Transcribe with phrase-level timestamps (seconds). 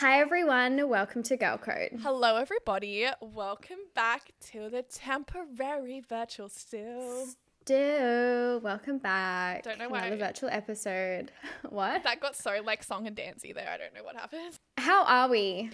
[0.00, 2.00] Hi everyone, welcome to Girl Code.
[2.02, 3.06] Hello, everybody.
[3.20, 7.26] Welcome back to the temporary virtual still.
[7.60, 9.62] Still, welcome back.
[9.62, 10.06] Don't know why.
[10.06, 11.32] Another virtual episode.
[11.68, 12.02] What?
[12.04, 13.68] That got so like song and dancey there.
[13.70, 14.58] I don't know what happened.
[14.78, 15.68] How are we?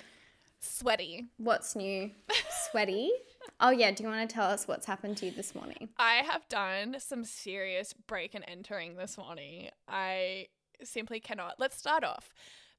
[0.59, 1.27] Sweaty.
[1.37, 2.11] What's new?
[2.73, 3.13] Sweaty?
[3.61, 5.89] oh yeah, do you want to tell us what's happened to you this morning?
[6.01, 9.69] I have done some serious break and entering this morning.
[9.87, 10.49] I
[10.83, 11.61] simply cannot.
[11.61, 12.35] Let's start off.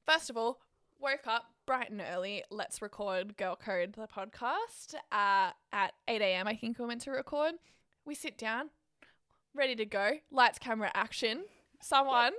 [0.06, 0.58] First of all,
[1.00, 2.42] woke up bright and early.
[2.50, 6.48] Let's record Girl Code, the podcast, uh, at 8 a.m.
[6.48, 7.54] I think we're meant to record.
[8.04, 8.70] We sit down,
[9.54, 10.12] ready to go.
[10.30, 11.44] Lights, camera, action.
[11.80, 12.32] Someone,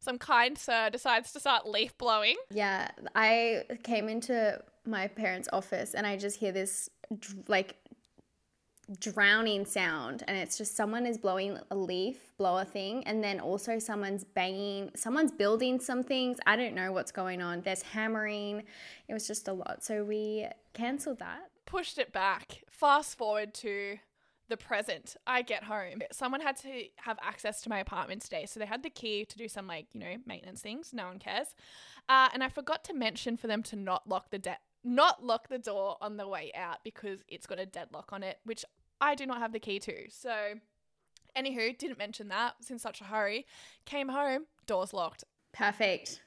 [0.00, 2.36] some kind sir, decides to start leaf blowing.
[2.50, 6.90] Yeah, I came into my parents' office and I just hear this
[7.48, 7.76] like
[9.00, 13.78] drowning sound and it's just someone is blowing a leaf blower thing and then also
[13.78, 18.62] someone's banging someone's building some things i don't know what's going on there's hammering
[19.08, 22.62] it was just a lot so we cancelled that Pushed it back.
[22.70, 23.96] Fast forward to
[24.48, 25.16] the present.
[25.26, 26.02] I get home.
[26.12, 28.44] Someone had to have access to my apartment today.
[28.46, 30.92] So they had the key to do some, like, you know, maintenance things.
[30.92, 31.48] No one cares.
[32.08, 35.48] Uh, and I forgot to mention for them to not lock the de- not lock
[35.48, 38.66] the door on the way out because it's got a deadlock on it, which
[39.00, 40.10] I do not have the key to.
[40.10, 40.54] So,
[41.36, 42.54] anywho, didn't mention that.
[42.58, 43.46] Was in such a hurry.
[43.84, 45.24] Came home, doors locked.
[45.52, 46.20] perfect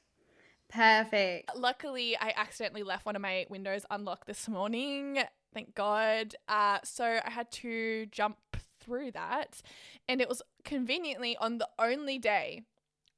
[0.69, 5.19] perfect Luckily, I accidentally left one of my windows unlocked this morning.
[5.53, 6.35] Thank God.
[6.47, 8.37] Uh, so I had to jump
[8.79, 9.61] through that,
[10.07, 12.63] and it was conveniently on the only day.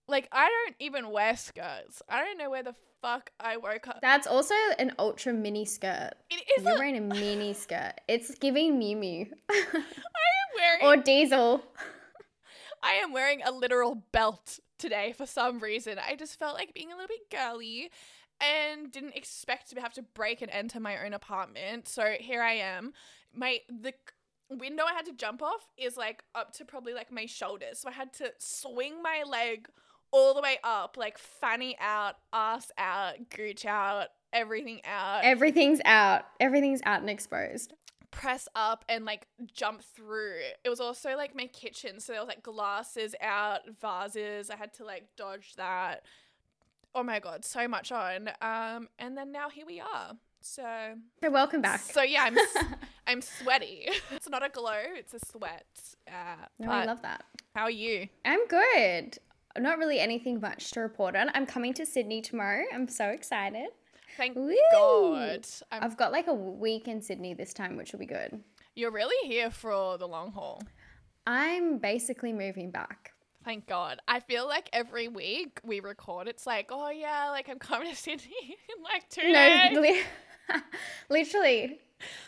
[0.08, 2.02] Like I don't even wear skirts.
[2.10, 4.00] I don't know where the fuck I woke up.
[4.02, 6.64] that's also an ultra mini skirt It is.
[6.66, 10.86] you're A, wearing a mini skirt it's giving Miu Miu I am wearing.
[11.00, 11.64] or diesel
[12.84, 15.98] I am wearing a literal belt today for some reason.
[16.00, 17.92] I just felt like being a little bit girly
[18.40, 21.90] and didn't expect to have to break and enter my own apartment.
[21.90, 22.94] So here I am.
[23.36, 23.94] My the
[24.50, 27.80] window I had to jump off is like up to probably like my shoulders.
[27.80, 29.68] So I had to swing my leg
[30.12, 35.24] all the way up, like fanny out, ass out, gooch out, everything out.
[35.24, 37.74] everything's out everything's out and exposed
[38.12, 40.40] press up and like jump through.
[40.64, 44.50] It was also like my kitchen, so there was like glasses out, vases.
[44.50, 46.04] I had to like dodge that.
[46.96, 48.30] Oh my god, so much on.
[48.42, 50.14] Um, and then now here we are.
[50.42, 52.38] So, so welcome back so yeah, I'm
[53.08, 53.90] I'm sweaty.
[54.12, 55.66] It's not a glow, it's a sweat.
[56.08, 58.08] Uh, no, I love that how are you?
[58.24, 59.18] I'm good.
[59.58, 61.32] Not really anything much to report on.
[61.34, 62.64] I'm coming to Sydney tomorrow.
[62.74, 63.70] I'm so excited.
[64.18, 64.56] Thank Woo!
[64.72, 65.46] God.
[65.72, 68.42] I'm, I've got like a week in Sydney this time, which will be good.
[68.76, 70.62] you're really here for the long haul.
[71.26, 73.14] I'm basically moving back.
[73.46, 74.00] Thank God.
[74.08, 77.96] I feel like every week we record, it's like, oh yeah, like I'm coming to
[78.08, 79.72] Sydney in like two days.
[79.74, 80.04] No, li-
[81.10, 81.80] literally.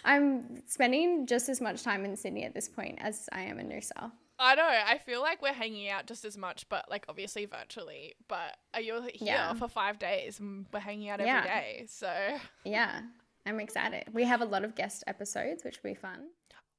[0.04, 3.70] I'm spending just as much time in Sydney at this point as I am in
[3.70, 4.12] Noosa.
[4.42, 4.68] I know.
[4.68, 8.16] I feel like we're hanging out just as much, but like obviously virtually.
[8.28, 9.54] But uh, you're you here Yeah.
[9.54, 10.40] for five days?
[10.40, 11.44] and We're hanging out every Yeah.
[11.46, 11.86] day.
[11.88, 12.12] So
[12.66, 13.02] Yeah,
[13.46, 14.06] I'm excited.
[14.14, 16.28] We have a lot of guest episodes, which will be fun.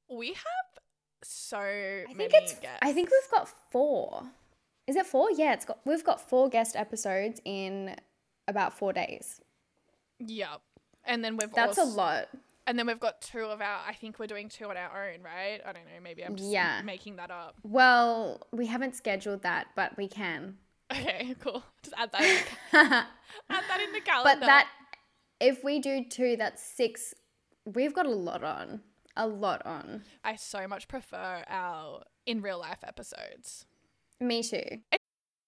[0.09, 0.83] we have
[1.23, 2.59] so I many think it's.
[2.59, 2.79] guests.
[2.81, 4.23] I think we've got four.
[4.87, 5.29] Is it four?
[5.31, 5.79] Yeah, it's got.
[5.85, 7.95] We've got four guest episodes in
[8.49, 9.39] about four days.
[10.19, 10.59] Yep.
[11.05, 12.27] And then we've That's a lot.
[12.65, 13.79] And then we've got two of our.
[13.87, 15.59] I think we're doing two on our own, right?
[15.65, 15.99] I don't know.
[16.01, 16.81] Maybe I'm just Yeah.
[16.83, 17.55] making that up.
[17.63, 20.57] Well, we haven't scheduled that, but we can.
[20.91, 21.63] Okay, cool.
[21.83, 22.21] Just add that.
[22.21, 22.35] In
[22.71, 22.77] the,
[23.49, 24.39] add that in the calendar.
[24.39, 24.69] But that,
[25.41, 27.13] if we do two, that's six.
[27.65, 28.81] We've got a lot on.
[29.17, 30.03] A lot on.
[30.23, 33.65] I so much prefer our in real life episodes.
[34.19, 34.63] Me too.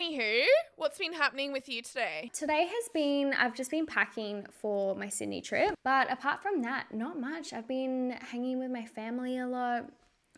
[0.00, 0.44] Anywho,
[0.76, 2.30] what's been happening with you today?
[2.34, 5.74] Today has been, I've just been packing for my Sydney trip.
[5.84, 7.52] But apart from that, not much.
[7.54, 9.86] I've been hanging with my family a lot,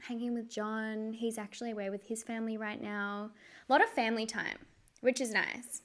[0.01, 1.13] hanging with John.
[1.13, 3.31] He's actually away with his family right now.
[3.69, 4.59] A lot of family time,
[5.01, 5.83] which is nice.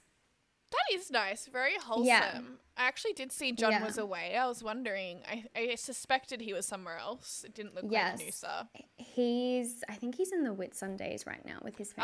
[0.70, 1.46] That is nice.
[1.52, 2.06] Very wholesome.
[2.06, 2.40] Yeah.
[2.76, 3.84] I actually did see John Yeah.
[3.84, 4.36] was away.
[4.36, 5.20] I was wondering.
[5.28, 7.42] I, I suspected he was somewhere else.
[7.44, 8.18] It didn't look Yes.
[8.18, 8.68] like Noosa.
[8.96, 12.02] He's, I think he's in the Whitsundays right now with his Oh.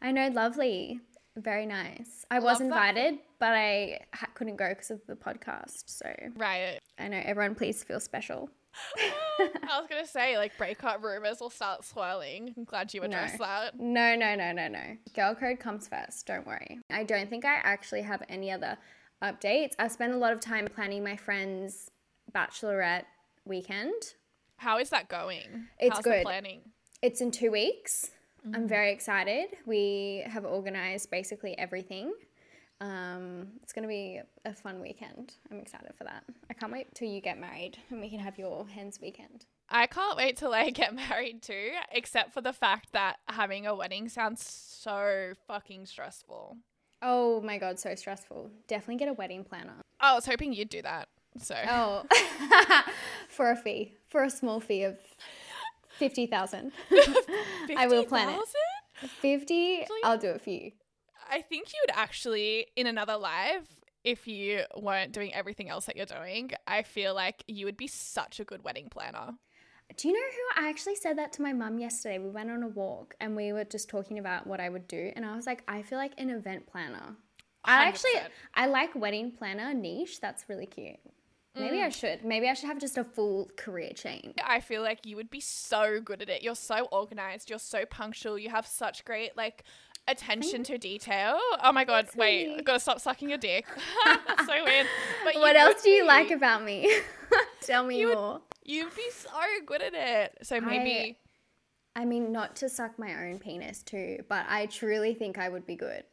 [0.00, 1.00] I know, lovely.
[1.36, 2.24] Very nice.
[2.30, 2.64] I was that.
[2.64, 5.84] invited, but I ha- couldn't go because of the podcast.
[5.86, 6.06] So
[6.36, 6.78] Right.
[6.98, 8.50] I know everyone, please feel special.
[9.38, 12.54] I was gonna say like breakup rumors will start swirling.
[12.56, 13.78] I'm glad you addressed that.
[13.78, 14.96] No, no, no, no, no.
[15.14, 16.26] Girl code comes first.
[16.26, 16.78] Don't worry.
[16.90, 18.76] I don't think I actually have any other
[19.22, 19.72] updates.
[19.78, 21.90] I spent a lot of time planning my friend's
[22.32, 23.04] bachelorette
[23.44, 24.14] weekend.
[24.58, 25.66] How is that going?
[25.78, 26.22] It's How's The good.
[26.24, 26.60] planning.
[27.02, 28.10] It's in two weeks.
[28.46, 28.54] Mm-hmm.
[28.54, 29.48] I'm very excited.
[29.66, 32.12] We have organized basically everything.
[32.80, 35.34] Um, it's going to be a fun weekend.
[35.50, 36.22] I'm excited for that.
[36.48, 39.46] I can't wait till you get married and we can have your hens weekend.
[39.68, 43.74] I can't wait till I get married too, except for the fact that having a
[43.74, 46.56] wedding sounds so fucking stressful.
[47.02, 48.50] Oh my God, so stressful.
[48.66, 49.82] Definitely get a wedding planner.
[50.00, 51.08] I was hoping you'd do that.
[51.36, 52.04] So Oh,
[53.28, 54.96] for a fee, for a small fee of
[55.98, 56.72] 50,000.
[57.76, 58.40] I will plan it.
[59.00, 59.10] 50,000?
[59.20, 60.72] 50, I'll do it for you.
[61.30, 63.68] I think you would actually, in another life,
[64.04, 67.86] if you weren't doing everything else that you're doing, I feel like you would be
[67.86, 69.34] such a good wedding planner.
[69.96, 72.18] Do you know who I actually said that to my mum yesterday?
[72.18, 75.12] We went on a walk and we were just talking about what I would do.
[75.16, 77.16] And I was like, I feel like an event planner.
[77.64, 78.12] I actually,
[78.54, 80.20] I like wedding planner niche.
[80.20, 80.98] That's really cute.
[81.58, 81.94] Maybe I mm.
[81.94, 82.24] should.
[82.24, 84.34] Maybe I should have just a full career change.
[84.44, 86.42] I feel like you would be so good at it.
[86.42, 87.50] You're so organized.
[87.50, 88.38] You're so punctual.
[88.38, 89.64] You have such great like
[90.06, 91.38] attention to detail.
[91.62, 92.08] Oh my god!
[92.16, 92.58] Wait.
[92.58, 93.66] I gotta stop sucking your dick.
[94.46, 94.86] So weird.
[95.24, 96.08] But What else do you be.
[96.08, 96.90] like about me?
[97.60, 98.40] Tell me You would- more.
[98.64, 99.30] You'd be so
[99.64, 100.38] good at it.
[100.42, 101.18] So maybe.
[101.96, 105.66] I mean, not to suck my own penis too, but I truly think I would
[105.66, 106.04] be good.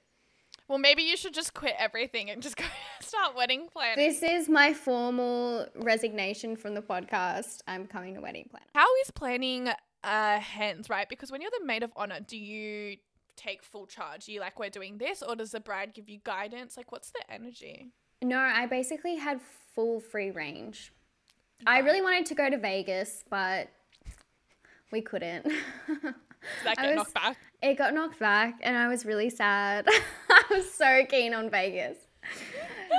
[0.67, 2.65] Well, maybe you should just quit everything and just go
[2.99, 4.03] start wedding planning.
[4.07, 7.59] This is my formal resignation from the podcast.
[7.67, 8.65] I'm coming to wedding planner.
[8.73, 9.69] How is planning
[10.03, 11.07] uh hens, right?
[11.07, 12.97] Because when you're the maid of honor, do you
[13.35, 14.27] take full charge?
[14.27, 16.77] Are you like, we're doing this, or does the bride give you guidance?
[16.77, 17.91] Like, what's the energy?
[18.23, 19.41] No, I basically had
[19.75, 20.91] full free range.
[21.67, 23.67] I really wanted to go to Vegas, but
[24.91, 25.43] we couldn't.
[25.45, 26.13] Does
[26.63, 27.37] that get was- knocked back?
[27.61, 29.87] it got knocked back, and I was really sad.
[30.49, 31.97] I was so keen on Vegas.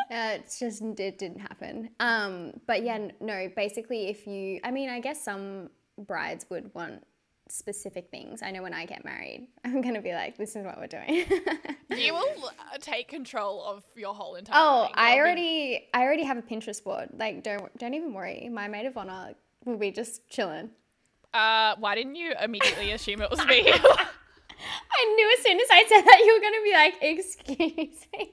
[0.08, 1.88] Uh, it's just it didn't happen.
[1.98, 3.48] Um, but yeah, no.
[3.56, 7.02] Basically, if you, I mean, I guess some brides would want
[7.48, 8.40] specific things.
[8.42, 11.24] I know when I get married, I'm gonna be like, this is what we're doing.
[11.96, 14.60] You will uh, take control of your whole entire.
[14.62, 14.94] Oh, wedding.
[14.96, 17.08] I There'll be- already, I already have a Pinterest board.
[17.16, 18.48] Like, don't, don't even worry.
[18.52, 19.34] My maid of honor
[19.64, 20.70] will be just chilling.
[21.34, 23.72] Uh, why didn't you immediately assume it was me?
[24.90, 28.32] I knew as soon as I said that you were gonna be like, excuse me,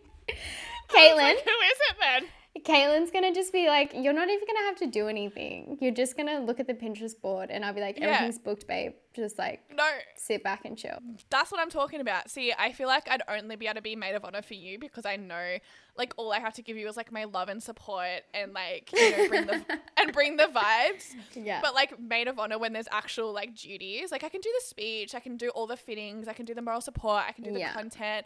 [0.89, 1.35] Kaitlyn.
[1.35, 2.25] Who is it then?
[2.59, 5.77] Kaitlyn's gonna just be like, you're not even gonna have to do anything.
[5.81, 8.05] You're just gonna look at the Pinterest board, and I'll be like, Yeah.
[8.09, 8.93] everything's booked, babe.
[9.15, 10.97] Just like No, sit back and chill.
[11.29, 12.29] that's what I'm talking about.
[12.29, 14.77] See, I feel like I'd only be able to be maid of honor for you
[14.77, 15.57] because I know,
[15.97, 18.91] like, all I have to give you is like my love and support and like
[18.93, 19.65] you know bring the
[19.97, 21.15] and bring the vibes.
[21.35, 21.59] Yeah.
[21.61, 24.65] But like maid of honor, when there's actual like duties, like I can do the
[24.65, 27.43] speech, I can do all the fittings, I can do the moral support, I can
[27.43, 27.73] do the Yeah.
[27.73, 28.25] content.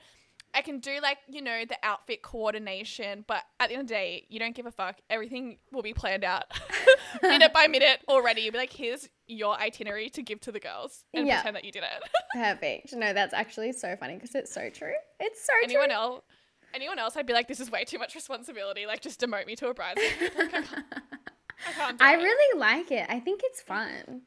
[0.58, 3.94] I can do like, you know, the outfit coordination, but at the end of the
[3.94, 4.98] day, you don't give a fuck.
[5.10, 6.46] Everything will be planned out
[7.22, 8.42] minute by minute already.
[8.42, 11.36] You'll be like, here's your itinerary to give to the girls and Yeah.
[11.36, 12.10] pretend that you did it.
[12.34, 12.94] Perfect.
[12.96, 14.94] No, that's actually so funny because it's so true.
[15.20, 15.64] It's so true.
[15.66, 15.96] anyone true.
[15.96, 16.24] else
[16.74, 18.86] anyone else I'd be like, this is way too much responsibility.
[18.88, 19.98] Like just demote me to a bride.
[20.00, 20.66] I can't,
[21.68, 22.18] I can't do I it.
[22.18, 23.06] really like it.
[23.10, 24.24] I think it's fun.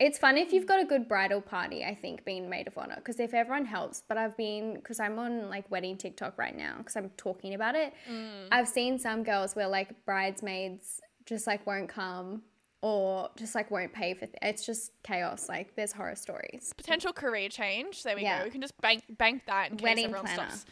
[0.00, 2.94] It's fun if you've got a good bridal party, I think, being maid of honor.
[2.96, 6.76] Because if everyone helps, but I've been, because I'm on like wedding TikTok right now,
[6.78, 7.92] because I'm talking about it.
[8.08, 8.46] Mm.
[8.52, 12.42] I've seen some girls where like bridesmaids just like won't come
[12.80, 15.48] or just like won't pay for, th- it's just chaos.
[15.48, 16.72] Like there's horror stories.
[16.76, 18.04] potential career change.
[18.04, 18.38] There we Yeah.
[18.38, 18.44] go.
[18.44, 20.48] We can just bank bank that in case Wedding everyone planner.
[20.50, 20.66] stops.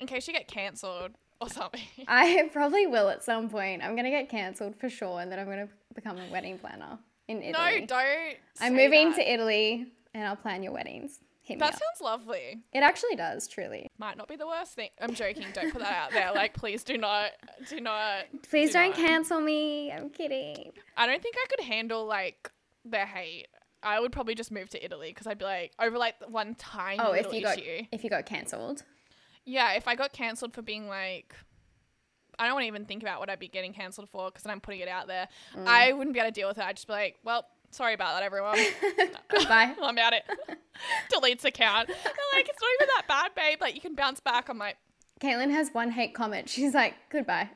[0.00, 1.80] In case you get cancelled or something.
[2.08, 3.84] I probably will at some point.
[3.84, 5.20] I'm going to get cancelled for sure.
[5.20, 7.86] And then I'm going to become a wedding planner in no, Italy.
[7.86, 8.36] don't.
[8.60, 9.16] I'm moving that.
[9.16, 11.20] to Italy and I'll plan your weddings.
[11.42, 12.58] Hit me That sounds lovely.
[12.72, 13.88] It actually does, truly.
[13.98, 14.88] Might not be the worst thing.
[15.00, 15.46] I'm joking.
[15.52, 16.32] Don't put that out there.
[16.34, 17.30] Like, please do not,
[17.68, 18.24] do not.
[18.50, 18.96] Please do don't not.
[18.98, 19.92] cancel me.
[19.92, 20.72] I'm kidding.
[20.96, 22.50] I don't think I could handle like
[22.84, 23.46] the hate.
[23.82, 26.98] I would probably just move to Italy because I'd be like over like one tiny
[27.00, 27.84] Oh, if you got issue.
[27.92, 28.82] if you got cancelled.
[29.44, 31.32] Yeah, if I got cancelled for being like,
[32.38, 34.50] I don't want to even think about what I'd be getting cancelled for because then
[34.52, 35.28] I'm putting it out there.
[35.56, 35.66] Mm.
[35.66, 36.64] I wouldn't be able to deal with it.
[36.64, 38.58] I'd just be like, well, sorry about that, everyone.
[39.28, 39.74] Goodbye.
[39.80, 40.24] I'm out it.
[41.12, 41.88] Deletes account.
[41.88, 41.96] They're
[42.34, 43.58] like, it's not even that bad, babe.
[43.60, 44.48] Like, you can bounce back.
[44.48, 44.76] I'm like,
[45.20, 46.48] Kaitlyn has one hate comment.
[46.48, 47.48] She's like, goodbye.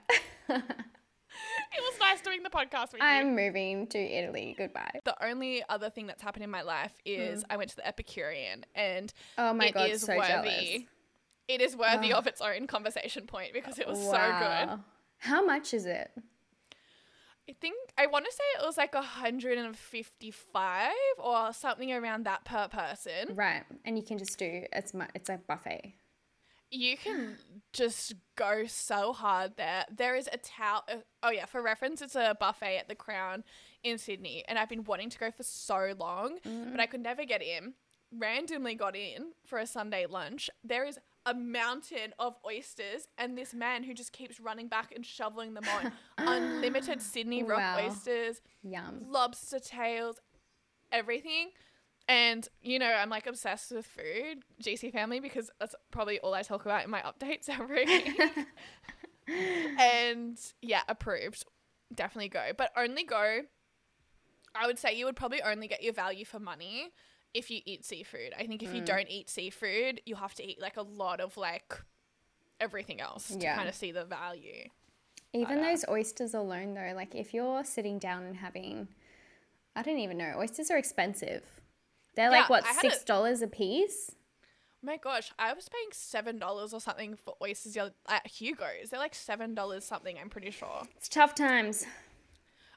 [0.48, 0.62] it
[1.78, 3.06] was nice doing the podcast with you.
[3.06, 4.54] I'm moving to Italy.
[4.56, 5.00] Goodbye.
[5.04, 8.64] The only other thing that's happened in my life is I went to the Epicurean
[8.74, 10.28] and Oh my it god, is so worthy.
[10.28, 10.68] jealous.
[11.54, 14.78] It is worthy of its own conversation point because it was so good.
[15.18, 16.10] How much is it?
[17.48, 22.68] I think I want to say it was like 155 or something around that per
[22.68, 23.34] person.
[23.34, 23.64] Right.
[23.84, 25.94] And you can just do it's mu- it's like buffet.
[26.70, 27.36] You can
[27.72, 29.84] just go so hard there.
[29.90, 30.84] There is a towel.
[30.88, 33.42] Uh, oh yeah, for reference, it's a buffet at the Crown
[33.82, 37.24] in Sydney, and I've been wanting to go for so long, but I could never
[37.24, 37.74] get in.
[38.16, 40.48] Randomly got in for a Sunday lunch.
[40.62, 45.04] There is a mountain of oysters, and this man who just keeps running back and
[45.04, 45.92] shoveling them on.
[46.26, 47.76] Unlimited Sydney rock Wow.
[47.86, 49.04] oysters, Yum.
[49.08, 50.18] lobster tails,
[50.92, 51.50] everything.
[52.08, 56.42] And you know, I'm like obsessed with food, GC family, because that's probably all I
[56.42, 58.20] talk about in my updates every week.
[59.78, 61.44] and yeah, approved.
[61.94, 63.42] Definitely go, but only go.
[64.54, 66.88] I would say you would probably only get your value for money
[67.34, 68.32] if you eat seafood.
[68.38, 68.74] I think if Mm.
[68.76, 71.74] you don't eat seafood, you'll have to eat like a lot of like
[72.60, 74.68] everything else to kind of see the value.
[75.32, 78.88] Even those oysters alone, though, like if you're sitting down and having,
[79.76, 81.44] I don't even know, oysters are expensive.
[82.16, 84.10] They're Yeah, like what I had a- six dollars a piece.
[84.82, 88.90] My gosh, I was paying seven dollars or something for oysters at Hugo's.
[88.90, 90.18] They're like seven dollars something.
[90.18, 90.82] I'm pretty sure.
[90.96, 91.86] It's tough times.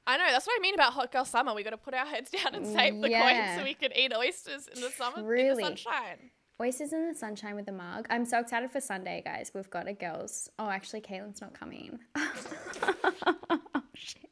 [0.06, 1.54] I know that's what I mean about hot girl summer.
[1.54, 3.22] We got to put our heads down and save the Yeah.
[3.52, 6.32] coins so we can eat oysters in the summer in the sunshine.
[6.62, 8.06] Oysters in the sunshine with the mug.
[8.10, 9.52] I'm so excited for Sunday, guys.
[9.56, 10.50] We've got a girls.
[10.60, 12.00] Oh, actually, Kaitlyn's not coming.
[12.16, 14.30] oh, shit.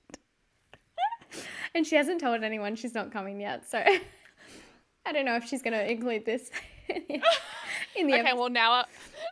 [1.75, 3.69] and she hasn't told anyone she's not coming yet.
[3.69, 3.79] So
[5.05, 6.49] I don't know if she's going to include this
[6.89, 6.97] in
[8.07, 8.37] the Okay, episode.
[8.39, 8.83] well now, uh,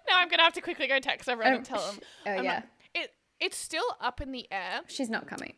[0.09, 1.99] now I'm gonna have to quickly go text everyone Oh, and tell them.
[2.27, 2.53] oh, I'm yeah.
[2.53, 4.81] not- it it's still up in the air.
[4.87, 5.53] She's not coming.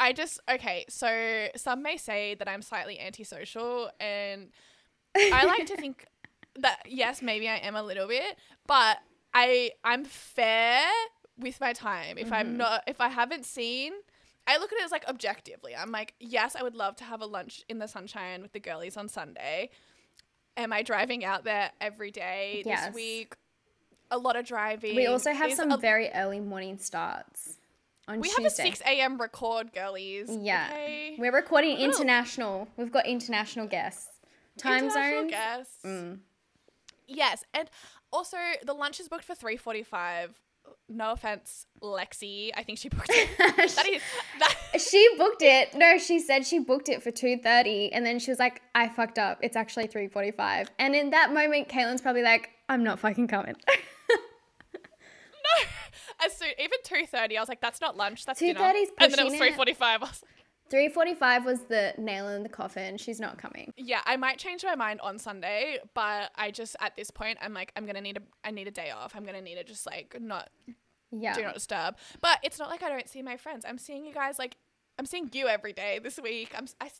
[0.00, 0.86] I just okay.
[0.88, 4.48] So some may say that I'm slightly antisocial, and
[5.14, 6.06] I like to think
[6.58, 8.96] that yes, maybe I am a little bit, but
[9.34, 10.82] I I'm fair
[11.38, 12.16] with my time.
[12.16, 12.56] If I'm mm-hmm.
[12.56, 13.92] not, if I haven't seen.
[14.46, 15.76] I look at it as like objectively.
[15.76, 18.58] I'm like, yes, I would love to have a lunch in the sunshine with the
[18.58, 19.70] girlies on Sunday.
[20.56, 22.86] Am I driving out there every day Yes.
[22.86, 23.36] this week?
[24.10, 24.96] A lot of driving.
[24.96, 27.59] We also have some a- very early morning starts
[28.10, 28.42] on we Tuesday.
[28.42, 29.20] have a six a.m.
[29.20, 30.28] record, girlies.
[30.30, 30.68] Yeah.
[30.72, 31.16] okay?
[31.18, 32.68] We're recording international.
[32.76, 34.08] We've got international guests.
[34.58, 35.30] Time International zones.
[35.30, 35.76] guests.
[35.84, 36.18] Mm.
[37.06, 37.70] Yes, and
[38.12, 40.38] also the lunch is booked for three forty-five.
[40.88, 42.50] No offense, Lexi.
[42.56, 43.28] I think she booked it.
[43.38, 44.02] that is
[44.38, 44.56] that.
[44.80, 45.74] She booked it.
[45.74, 49.18] No, she said she booked it for 2.30 and then she was like, I fucked
[49.18, 49.38] up.
[49.42, 50.68] It's actually 3.45.
[50.78, 53.56] And in that moment, Kaitlyn's probably like, I'm not fucking coming.
[56.60, 58.24] No, as soon even two thirty, I was like, "That's not lunch.
[58.26, 60.02] That's 2:30 's dinner." And then it was three forty-five.
[60.02, 60.30] I was like,
[60.70, 62.96] 3.45 was the nail in the coffin.
[62.96, 63.72] She's not coming.
[63.76, 67.52] yeah, I might change my mind on Sunday, but I just at this point, I'm
[67.52, 69.16] like, I'm gonna need a, I need a day off.
[69.16, 70.48] I'm gonna need to just like not
[71.10, 71.34] Yeah.
[71.34, 71.96] do not disturb.
[72.20, 73.64] But it's not like I don't see my friends.
[73.66, 74.56] I'm seeing you guys like.
[74.98, 76.52] I'm seeing you every day this week.
[76.56, 76.66] I'm.
[76.80, 76.90] I,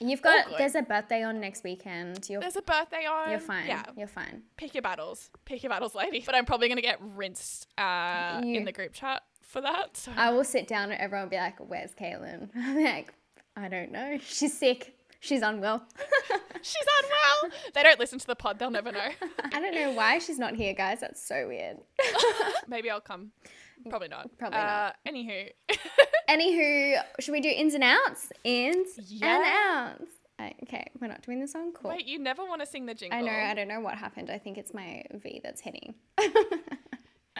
[0.00, 2.28] You've got, there's a birthday on next weekend.
[2.28, 3.30] You're, there's a birthday on.
[3.30, 3.66] you're fine.
[3.66, 4.42] Yeah, You're fine.
[4.56, 5.30] pick your battles.
[5.44, 6.22] Pick your battles, lady.
[6.24, 9.96] But I'm probably gonna get rinsed uh, You- in the group chat for that.
[9.96, 12.48] So I will sit down and everyone will be like, where's Kaitlyn?
[12.56, 13.12] I'm like,
[13.56, 14.18] I don't know.
[14.22, 14.94] She's sick.
[15.20, 15.82] She's unwell.
[16.62, 17.58] she's unwell.
[17.74, 18.60] they don't listen to the pod.
[18.60, 19.08] They'll never know.
[19.52, 21.00] I don't know why she's not here, guys.
[21.00, 21.78] That's so weird.
[22.68, 23.32] Maybe I'll come.
[23.90, 24.30] Probably not.
[24.38, 24.96] Probably uh, not.
[25.08, 25.48] Anywho,
[26.28, 28.30] Anywho, should we do ins and outs?
[28.44, 30.12] Ins and outs.
[30.62, 31.72] Okay, we're not doing the song.
[31.72, 31.90] Cool.
[31.90, 33.18] wait, you never want to sing the jingle.
[33.18, 33.32] I know.
[33.32, 34.30] I don't know what happened.
[34.30, 35.94] I think it's my V that's hitting.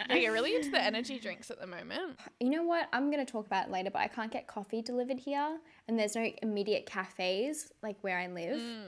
[0.09, 2.19] Yeah, you're really into the energy drinks at the moment.
[2.41, 2.89] You know what?
[2.93, 6.15] I'm gonna talk about it later, but I can't get coffee delivered here, and there's
[6.15, 8.61] no immediate cafes like where I live.
[8.61, 8.87] Mm.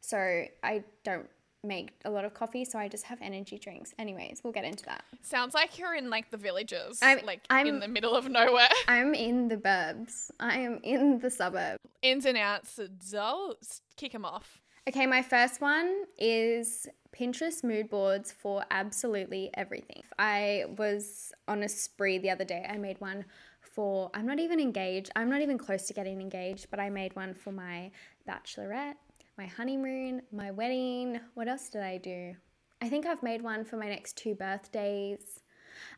[0.00, 1.28] So I don't
[1.66, 3.94] make a lot of coffee, so I just have energy drinks.
[3.98, 5.04] Anyways, we'll get into that.
[5.22, 8.68] Sounds like you're in like the villages, I'm- like I'm- in the middle of nowhere.
[8.88, 10.30] I'm in the burbs.
[10.40, 11.78] I am in the suburb.
[12.02, 12.78] Ins and outs.
[13.00, 13.54] So
[13.96, 14.60] kick them off.
[14.88, 20.02] Okay, my first one is Pinterest mood boards for absolutely everything.
[20.18, 22.64] I was on a spree the other day.
[22.68, 23.24] I made one
[23.60, 25.10] for, I'm not even engaged.
[25.16, 27.90] I'm not even close to getting engaged, but I made one for my
[28.28, 28.94] bachelorette,
[29.38, 31.20] my honeymoon, my wedding.
[31.34, 32.34] What else did I do?
[32.80, 35.40] I think I've made one for my next two birthdays.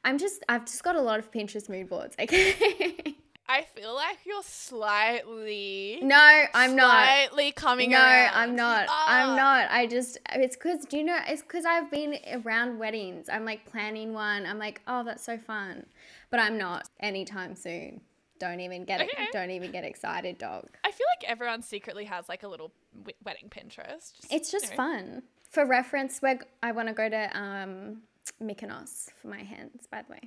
[0.04, 2.16] I'm just, I've just got a lot of Pinterest mood boards.
[2.20, 3.16] Okay.
[3.50, 6.00] I feel like you're slightly.
[6.02, 7.02] no, I'm not.
[7.06, 8.30] Slightly coming No, around.
[8.34, 8.82] I'm not.
[8.82, 9.36] You I'm ah.
[9.36, 9.70] not.
[9.70, 13.30] I just it's cuz do you know it's cuz I've been around weddings.
[13.30, 14.44] I'm like planning one.
[14.44, 15.86] I'm like, "Oh, that's so fun."
[16.28, 18.02] But I'm not anytime soon.
[18.38, 19.24] Don't even get Okay.
[19.24, 19.32] it.
[19.32, 20.66] Don't even get excited, dog.
[20.84, 24.12] I feel like everyone secretly has like a little w- wedding Pinterest.
[24.30, 24.76] It's just you know.
[24.76, 25.22] fun.
[25.50, 28.02] For reference, we're, I want to go to um
[28.42, 30.20] Mykonos for my hens, by the way.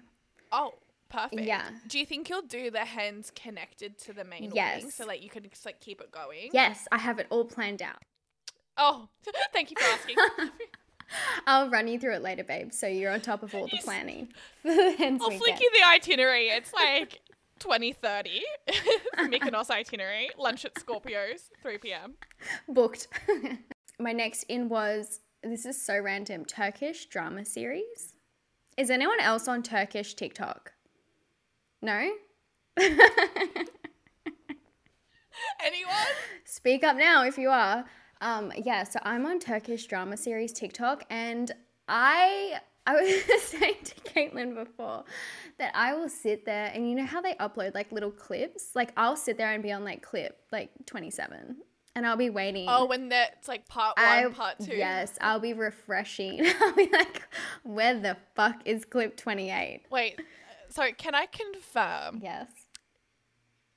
[0.51, 0.73] Oh,
[1.09, 1.43] perfect.
[1.43, 1.69] Yeah.
[1.87, 4.95] Do you think you'll do the hens connected to the main wing Yes.
[4.95, 6.49] so like you can just like keep it going?
[6.53, 8.01] Yes, I have it all planned out.
[8.77, 9.07] Oh,
[9.53, 10.15] thank you for asking.
[11.45, 12.71] I'll run you through it later, babe.
[12.71, 14.29] So you're on top of all the planning
[14.63, 16.47] the hens I'll flick you the itinerary.
[16.47, 17.19] It's like
[17.61, 18.41] 2030
[19.19, 20.29] Mykonos itinerary.
[20.37, 22.15] Lunch at Scorpios, 3 p.m.
[22.67, 23.07] booked.
[23.99, 28.15] My next in was this is so random Turkish drama series.
[28.77, 30.73] Is anyone else on Turkish TikTok?
[31.81, 32.11] No?
[35.63, 35.95] Anyone?
[36.45, 37.85] Speak up now if you are.
[38.21, 41.51] Um, yeah, so I'm on Turkish drama series TikTok, and
[41.87, 42.59] I
[42.91, 45.03] I was saying to Kaitlyn before
[45.57, 48.71] that I will sit there and you know how they upload like little clips?
[48.75, 51.57] Like I'll sit there and be on like clip like 27,
[51.95, 52.67] and I'll be waiting.
[52.69, 54.75] Oh, when that's like part one, I, part two.
[54.75, 56.45] Yes, I'll be refreshing.
[56.61, 57.23] I'll be like,
[57.63, 59.83] where the fuck is clip 28?
[59.89, 60.23] Wait, uh,
[60.69, 62.19] so can I confirm?
[62.21, 62.49] Yes.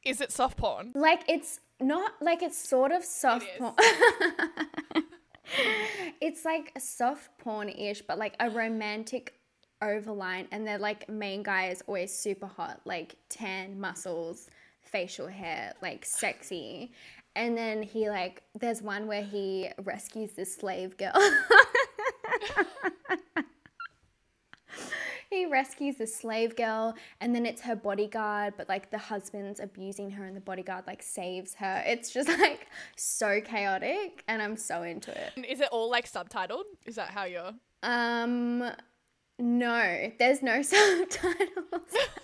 [0.04, 0.92] Is it soft porn?
[0.94, 3.58] Like it's not like it's sort of soft is.
[3.58, 3.74] porn.
[6.20, 9.34] it's like a soft porn-ish, but like a romantic
[9.82, 14.48] overline, and their like main guy is always super hot, like tan muscles,
[14.82, 16.92] facial hair, like sexy.
[17.36, 21.12] And then he like there's one where he rescues this slave girl.
[25.34, 30.10] he rescues the slave girl and then it's her bodyguard but like the husband's abusing
[30.10, 31.82] her and the bodyguard like saves her.
[31.86, 35.46] It's just like so chaotic and i'm so into it.
[35.48, 36.64] Is it all like subtitled?
[36.86, 37.52] Is that how you're?
[37.82, 38.64] um
[39.38, 40.12] no.
[40.18, 41.42] There's no subtitles.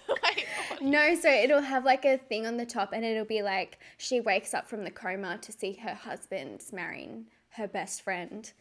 [0.09, 0.47] Wait,
[0.81, 4.21] no so it'll have like a thing on the top and it'll be like she
[4.21, 8.53] wakes up from the coma to see her husband's marrying her best friend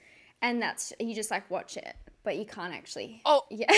[0.41, 3.71] and that's you just like watch it but you can't actually Oh, Yeah.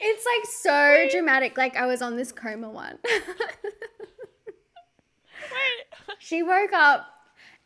[0.00, 1.56] it's like so dramatic.
[1.56, 2.98] Like I was on this coma one.
[3.04, 3.14] wait.
[6.18, 7.06] she woke up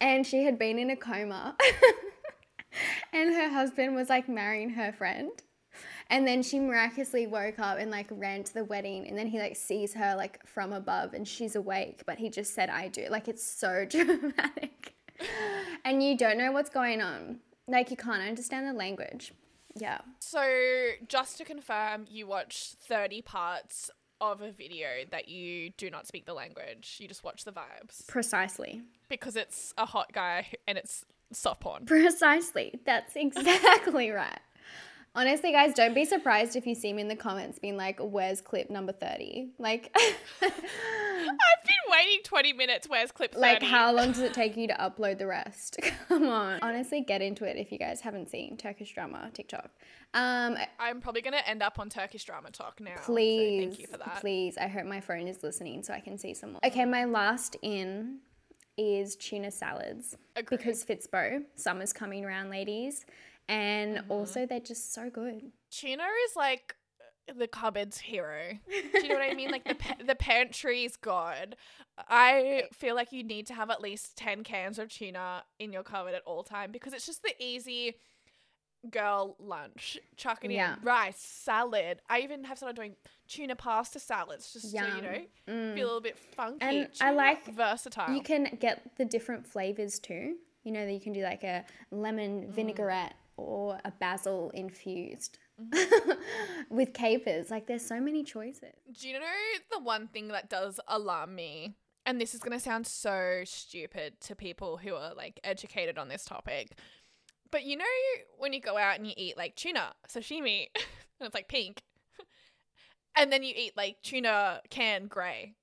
[0.01, 1.57] and she had been in a coma.
[3.13, 5.31] and her husband was like marrying her friend.
[6.11, 9.39] And then she miraculously woke up and like ran to the wedding and then he
[9.39, 13.09] like sees her like from above and she's awake, but he just said I do.
[13.11, 14.95] Like it's so dramatic.
[15.85, 17.41] And you don't know what's going on.
[17.67, 19.33] Like you can't understand the language.
[19.77, 19.99] Yeah.
[20.19, 20.43] So,
[21.07, 26.27] just to confirm, you watch 30 parts of a video that you do not speak
[26.27, 26.97] the language.
[26.99, 28.83] You just watch the vibes Precisely.
[29.09, 31.85] because it's a hot guy and it's soft porn.
[31.87, 32.81] Precisely.
[32.85, 34.41] That's exactly right.
[35.19, 38.41] Honestly, guys, don't be surprised if you see me in the comments being like, where's
[38.41, 39.49] clip number 30?
[39.59, 39.91] Like,
[40.41, 42.89] I've been waiting 20 minutes.
[42.89, 43.41] Where's clip 30?
[43.41, 45.77] like how long does it take you to upload the rest?
[46.09, 46.61] Come on.
[46.63, 49.71] Honestly, get into it if you guys haven't seen Turkish drama TikTok.
[50.15, 52.93] Um, I'm probably going to end up on Turkish drama talk now.
[52.99, 54.21] so please, thank you for that.
[54.21, 54.57] please.
[54.57, 56.61] I hope my phone is listening so I can see some more.
[56.65, 58.19] Okay, my last in
[58.77, 60.59] is tuna salads Agreed.
[60.59, 63.05] because Fitzbo, summer's coming around, ladies.
[63.49, 64.13] And Mm-hmm.
[64.13, 65.41] also, they're just so good.
[65.71, 66.75] Tuna is like
[67.35, 68.59] the cupboard's hero.
[68.71, 69.51] Do you know what I mean?
[69.51, 71.57] Like the pa- the pantry's god.
[72.09, 72.63] I eh.
[72.73, 76.15] feel like you need to have at least 10 cans of tuna in your cupboard
[76.15, 77.97] at all time because it's just the easy
[78.91, 79.99] girl lunch.
[80.17, 80.75] Chucking Yeah.
[80.77, 82.01] in rice, salad.
[82.09, 82.95] I even have started doing
[83.29, 85.03] tuna pasta salads just to, you Yum.
[85.03, 85.75] know, mm.
[85.75, 86.65] feel a little bit funky.
[86.65, 88.15] And I like- versatile.
[88.15, 90.37] You can get the different flavors too.
[90.65, 92.49] You know that you can do like a lemon mm.
[92.51, 96.13] vinaigrette or a basil infused mm-hmm.
[96.75, 97.51] with capers.
[97.51, 98.75] Like there's so many choices.
[99.01, 99.27] Do you know
[99.71, 101.77] the one thing that does alarm me?
[102.05, 106.09] And this is going to sound so stupid to people who are like educated on
[106.09, 106.77] this topic.
[107.51, 107.85] But you know,
[108.39, 111.83] when you go out and you eat like tuna, sashimi, and it's like pink,
[113.17, 115.55] and then you eat like tuna can grey.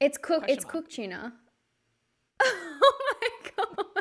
[0.00, 0.48] It's cooked.
[0.48, 1.34] It's cooked tuna.
[2.40, 3.99] oh my god!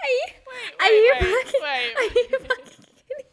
[0.00, 0.26] Are you?
[0.46, 1.60] Wait, are you wait, fucking?
[1.62, 1.96] wait.
[1.96, 3.26] Are you fucking kidding?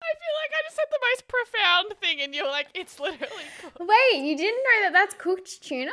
[0.00, 3.44] I feel like I just said the most profound thing, and you're like, it's literally.
[3.60, 3.78] cooked.
[3.80, 5.92] Wait, you didn't know that that's cooked tuna?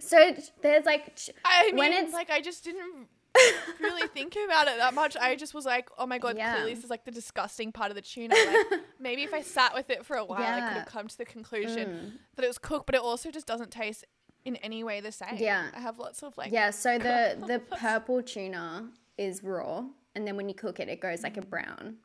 [0.00, 3.06] So there's like ch- I mean, when it's like I just didn't
[3.80, 5.16] really think about it that much.
[5.16, 6.54] I just was like, oh my god, Yeah.
[6.54, 8.34] clearly this is like the disgusting part of the tuna.
[8.34, 10.78] Like maybe if I sat with it for a while, I could Mm.
[10.80, 14.04] have come to the conclusion that it was cooked, but it also just doesn't taste
[14.44, 15.36] in any way the same.
[15.38, 15.68] Yeah.
[15.74, 16.52] I have lots of like.
[16.52, 21.00] Yeah, so the the purple tuna is raw, and then when you cook it, it
[21.00, 21.96] goes like a brown.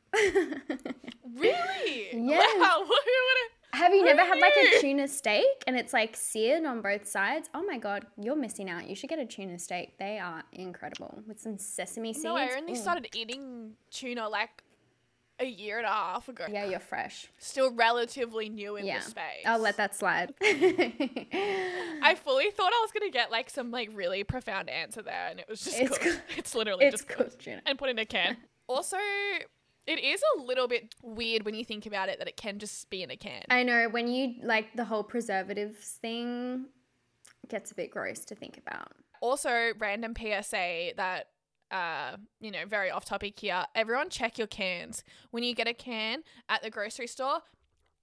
[1.36, 2.08] Really?
[2.12, 2.46] Yeah.
[2.58, 2.84] Wow.
[3.72, 7.48] Have you never had like a tuna steak and it's like seared on both sides?
[7.54, 8.88] Oh my god, you're missing out.
[8.88, 9.96] You should get a tuna steak.
[9.96, 12.24] They are incredible with some sesame seeds.
[12.24, 12.76] No, I only Ooh.
[12.76, 14.64] started eating tuna like
[15.40, 16.44] a year and a half ago.
[16.50, 17.26] Yeah, you're fresh.
[17.38, 19.44] Still relatively new in Yeah, the space.
[19.46, 20.34] I'll let that slide.
[20.42, 25.40] I fully thought I was gonna get like some like really profound answer there, and
[25.40, 26.02] it was just It's cooked.
[26.02, 26.20] cooked.
[26.38, 28.36] It's literally it's just cooked cooked and put in a can.
[28.68, 28.96] Also,
[29.86, 32.88] it is a little bit weird when you think about it that it can just
[32.90, 33.42] be in a can.
[33.50, 36.66] I know when you like the whole preservatives thing
[37.48, 38.92] gets a bit gross to think about.
[39.20, 41.26] also, random PSA that
[41.70, 43.64] uh, you know, very off topic here.
[43.74, 45.04] Everyone check your cans.
[45.30, 47.40] When you get a can at the grocery store,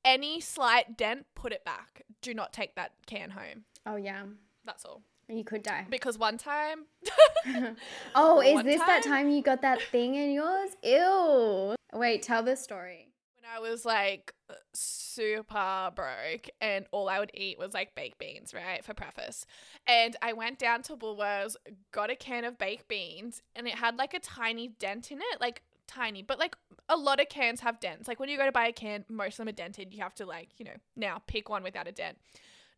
[0.05, 2.03] any slight dent, put it back.
[2.21, 3.65] Do not take that can home.
[3.85, 4.23] Oh yeah,
[4.65, 5.01] That's all.
[5.29, 5.85] you could die.
[5.89, 6.85] Because one time
[8.15, 10.71] Oh, is One this that time- time you got that thing in yours?
[10.83, 11.75] Ew.
[11.93, 13.09] Wait, tell the story.
[13.55, 14.33] I was like
[14.73, 18.83] super broke and all I would eat was like baked beans, right?
[18.83, 19.45] For preface.
[19.87, 21.55] And I went down to Woolworths,
[21.91, 25.41] got a can of baked beans, and it had like a tiny dent in it,
[25.41, 26.55] like tiny, but like
[26.89, 28.07] a lot of cans have dents.
[28.07, 29.93] Like when you go to buy a can, most of them are dented.
[29.93, 32.17] You have to like, you know, now pick one without a dent.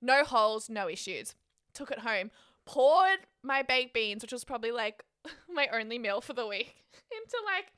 [0.02, 1.36] No holes, no issues.
[1.74, 2.32] Took it home,
[2.66, 5.04] poured my baked beans, which was probably like
[5.54, 6.76] my only meal for the week,
[7.12, 7.72] into like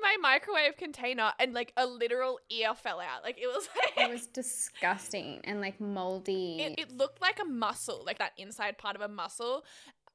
[0.00, 3.22] my microwave container and like a literal ear fell out.
[3.22, 6.60] Like it was like It was disgusting and like moldy.
[6.60, 9.64] it, it looked like a muscle, like that inside part of a muscle.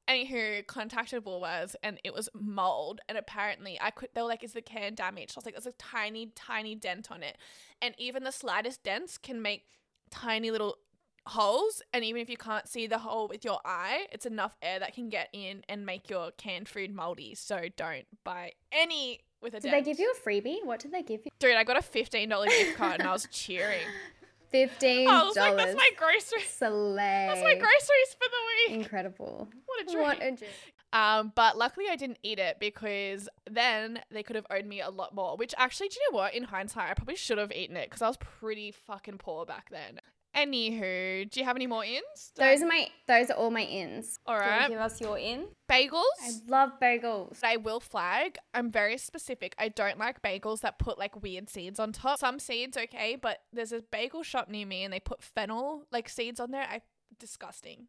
[0.08, 3.00] Anywho, contacted Woolworths and it was mold.
[3.08, 4.08] And apparently, I could.
[4.14, 7.12] They were like, "Is the can damaged?" I was like, "There's a tiny, tiny dent
[7.12, 7.38] on it,
[7.80, 9.66] and even the slightest dents can make
[10.10, 10.78] tiny little
[11.26, 11.82] holes.
[11.92, 14.94] And even if you can't see the hole with your eye, it's enough air that
[14.94, 17.34] can get in and make your canned food moldy.
[17.34, 19.84] So don't buy any with a did dent.
[19.84, 20.64] they give you a freebie?
[20.64, 21.30] What did they give you?
[21.38, 23.80] Dude, I got a fifteen dollar gift card and I was cheering.
[24.50, 25.64] Fifteen I was like, dollars.
[25.66, 26.48] "That's my groceries.
[26.48, 27.26] Slay.
[27.28, 29.48] That's my groceries for the week." Incredible.
[29.66, 30.02] What a treat.
[30.02, 30.50] What a dream.
[30.92, 34.90] Um, but luckily I didn't eat it because then they could have owed me a
[34.90, 35.36] lot more.
[35.36, 36.34] Which actually, do you know what?
[36.34, 39.68] In hindsight, I probably should have eaten it because I was pretty fucking poor back
[39.70, 40.00] then.
[40.36, 42.30] Anywho, do you have any more ins?
[42.34, 42.88] Did I- Those are my.
[43.06, 44.18] Those are all my ins.
[44.26, 44.58] All right.
[44.58, 44.68] Do you.
[44.70, 45.48] Give us your in.
[45.68, 46.02] bagels.
[46.22, 47.38] I love bagels.
[47.42, 48.38] I will flag.
[48.54, 49.54] I'm very specific.
[49.58, 52.20] I don't like bagels that put like weird seeds on top.
[52.20, 56.08] Some seeds okay, but there's a bagel shop near me and they put fennel like
[56.08, 56.66] seeds on there.
[56.70, 56.82] I
[57.18, 57.88] disgusting.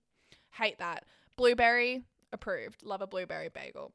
[0.54, 1.06] Hate that.
[1.38, 2.84] Blueberry approved.
[2.84, 3.92] Love a blueberry bagel.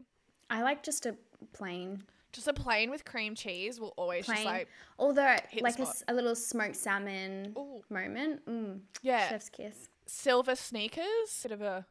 [0.49, 1.17] I like just a
[1.53, 2.05] plain.
[2.37, 4.37] Just a plain with cream cheese will always Plain.
[4.37, 4.69] just like
[4.99, 7.83] Although, like a, a little smoked salmon Ooh.
[7.89, 8.45] moment.
[8.45, 9.31] Mm, yeah.
[9.31, 9.89] Chef's kiss.
[10.05, 11.41] silver sneakers.
[11.43, 11.87] Bit of a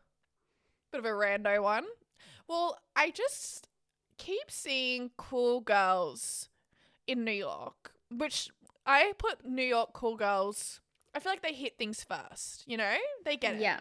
[0.91, 1.85] bit of a rando one.
[2.47, 3.67] Well, I just
[4.19, 6.49] keep seeing cool girls
[7.07, 8.51] in New York, which
[8.85, 10.79] I put New York cool girls.
[11.15, 12.97] I feel like they hit things first, you know?
[13.23, 13.61] They get it.
[13.61, 13.79] Yeah.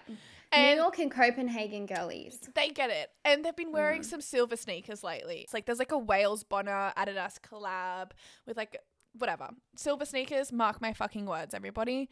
[0.55, 2.39] And New York and Copenhagen girlies.
[2.55, 3.11] they get it.
[3.25, 4.05] And they've been wearing Mm.
[4.05, 5.41] some silver sneakers lately.
[5.41, 8.13] It's like there's like a Wales Bonner Adidas collab
[8.47, 8.77] with like
[9.17, 9.51] whatever.
[9.77, 12.09] Silver sneakers, mark my fucking words, everybody.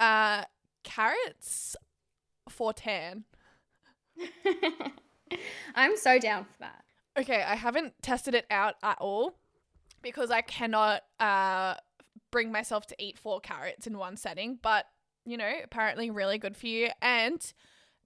[0.00, 0.44] Uh
[0.84, 1.76] carrots
[2.48, 3.24] for tan.
[5.74, 6.84] I'm so down for that.
[7.18, 9.34] Okay, I haven't tested it out at all
[10.02, 11.74] because I cannot uh
[12.30, 14.86] bring myself to eat four carrots in one setting, but
[15.24, 17.52] you know, apparently really good for you and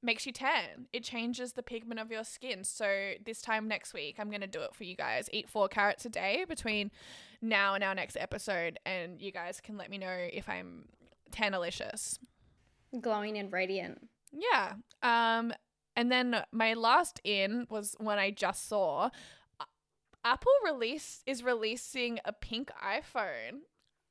[0.07, 0.87] makes you tan.
[0.92, 2.64] It changes the pigment of your skin.
[2.64, 5.29] So this time next week, I'm going to do it for you guys.
[5.33, 6.90] Eat 4 carrots a day between
[7.42, 10.87] now and our next episode and you guys can let me know if I'm
[11.31, 12.19] tanalicious.
[12.99, 14.09] Glowing and radiant.
[14.33, 14.75] Yeah.
[15.03, 15.53] Um
[15.95, 19.11] and then my last in was when I just saw
[20.25, 23.61] Apple release is releasing a pink iPhone.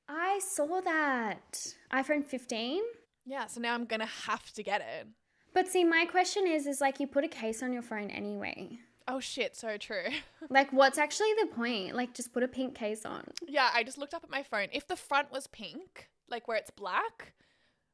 [0.07, 1.73] I saw that.
[1.91, 2.81] iPhone 15.
[3.25, 5.07] Yeah, so now I'm going to have to get it.
[5.55, 8.77] But see, my question is, is like you put a case on your phone anyway.
[9.07, 10.09] Oh shit, so true.
[10.49, 11.95] Like, what's actually the point?
[11.95, 13.23] Like, just put a pink case on.
[13.47, 14.67] yeah, I just looked up at my phone.
[14.71, 17.33] If the front was pink, like where it's black,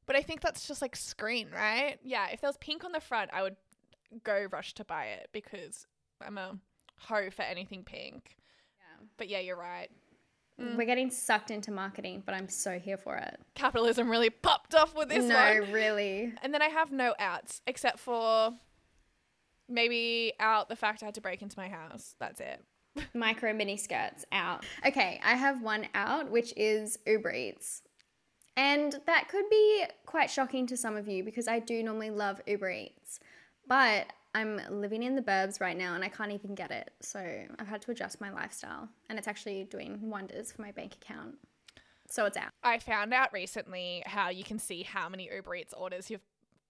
[0.06, 1.97] but I think that's just like screen, right?
[2.04, 3.56] Yeah, if there was pink on the front, I would
[4.26, 5.88] go rush to buy it because
[6.21, 6.58] I'm a
[6.97, 8.36] hoe for anything pink.
[8.80, 9.06] Yeah.
[9.17, 9.89] But yeah, you're right.
[10.62, 10.78] Mm.
[10.78, 13.39] We're getting sucked into marketing, but I'm so here for it.
[13.56, 15.60] Capitalism really popped off with this no, one.
[15.60, 16.34] No, really.
[16.41, 18.54] And then I have no outs except for
[19.67, 22.15] maybe out the fact I had to break into my house.
[22.19, 22.63] That's it.
[23.13, 24.65] Micro mini skirts out.
[24.86, 27.82] Okay, I have one out, which is Uber Eats.
[28.58, 32.41] And that could be quite shocking to some of you because I do normally love
[32.45, 33.19] Uber Eats.
[33.65, 36.91] But I'm living in the burbs right now and I can't even get it.
[37.02, 37.20] So
[37.60, 38.89] I've had to adjust my lifestyle.
[39.10, 41.36] And it's actually doing wonders for my bank account.
[42.10, 42.52] So it's out.
[42.63, 46.26] I found out recently how you can see how many Uber Eats orders you've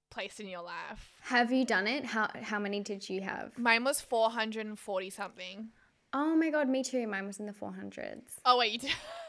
[0.10, 1.12] placed in your life.
[1.21, 2.06] Have you done it?
[2.06, 3.58] How how many did you have?
[3.58, 5.69] Mine was 440 something.
[6.13, 7.08] Oh my god, me too.
[7.08, 8.39] Mine was in the 400s.
[8.45, 8.91] Oh, wait, you did.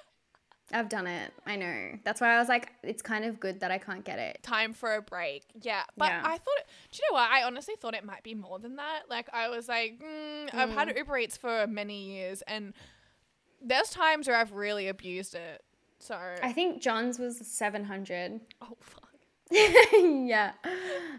[0.73, 1.33] I've done it.
[1.47, 1.99] I know.
[2.05, 4.43] That's why I was like, it's kind of good that I can't get it.
[4.43, 5.45] Time for a break.
[5.61, 5.83] Yeah.
[5.97, 6.23] But Yeah.
[6.25, 7.31] I thought, do you know what?
[7.31, 9.03] I honestly thought it might be more than that.
[9.11, 12.73] Like, I was like, mm, I've had Uber Eats for many years, and
[13.61, 15.63] there's times where I've really abused it.
[15.99, 18.41] So, I think John's was 700.
[18.63, 19.09] oh, fuck.
[19.53, 20.53] yeah.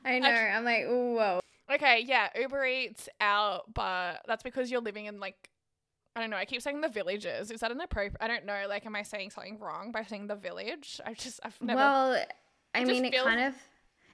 [0.04, 0.30] I know.
[0.30, 1.40] I'm like, whoa.
[1.74, 5.50] Okay, yeah, Uber Eats out, but that's because you're living in like
[6.16, 6.38] I don't know.
[6.38, 7.50] I keep saying the villages.
[7.50, 8.18] Is that an appropriate?
[8.22, 8.66] I don't know.
[8.70, 11.02] Like, am I saying something wrong by saying the village?
[11.06, 12.24] I just I've never Well,
[12.76, 13.56] I mean, it feels- kind of,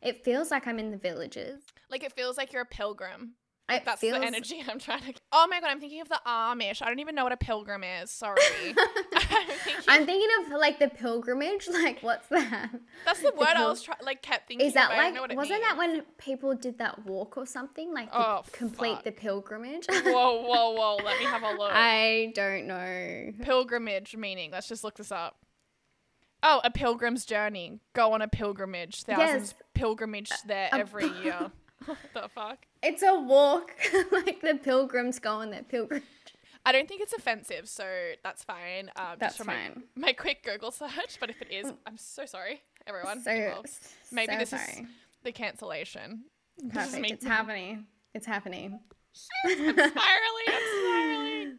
[0.02, 1.62] it feels like I'm in the villages.
[1.90, 3.34] like it feels like you're a pilgrim.
[3.70, 5.14] It That's feels, the energy I'm trying to.
[5.32, 6.82] Oh my god, I'm thinking of the Amish.
[6.82, 8.10] I don't even know what a pilgrim is.
[8.12, 8.38] Sorry.
[9.16, 11.68] I'm thinking, I'm thinking of like the pilgrimage.
[11.72, 12.72] Like, what's that?
[13.06, 14.00] that's the word I was trying.
[14.04, 14.68] Like, kept thinking.
[14.68, 17.46] Is that of, I don't know like, wasn't that when people did that walk or
[17.46, 17.94] something?
[17.94, 19.04] Like, the, Oh, complete fuck.
[19.04, 19.86] the pilgrimage?
[19.90, 20.98] Whoa, whoa, whoa!
[21.04, 21.72] Let me have a look.
[21.74, 23.32] I don't know.
[23.44, 24.52] pilgrimage meaning.
[24.52, 25.38] Let's just look this up.
[26.42, 27.80] Oh, a pilgrim's journey.
[27.94, 29.04] Go on a pilgrimage.
[29.04, 29.64] Thousands Yes.
[29.74, 31.52] pilgrimage there a- every year.
[31.86, 32.66] What the fuck?
[32.84, 33.72] It's a walk,
[34.12, 36.04] like the pilgrims go on their pilgrimage.
[36.66, 37.86] I don't think it's offensive, so
[38.24, 38.92] that's fine.
[38.98, 39.84] Um, That's just from fine.
[39.96, 43.22] My, my quick Google search, but if it is, I'm so sorry, everyone.
[43.24, 43.70] So, involved.
[44.12, 44.82] Maybe so this is
[45.24, 46.26] the cancellation.
[46.72, 47.12] perfect.
[47.12, 47.86] It's happening.
[48.14, 48.80] It's happening.
[49.46, 49.80] I'm spiraling.
[50.48, 51.58] I'm spiraling.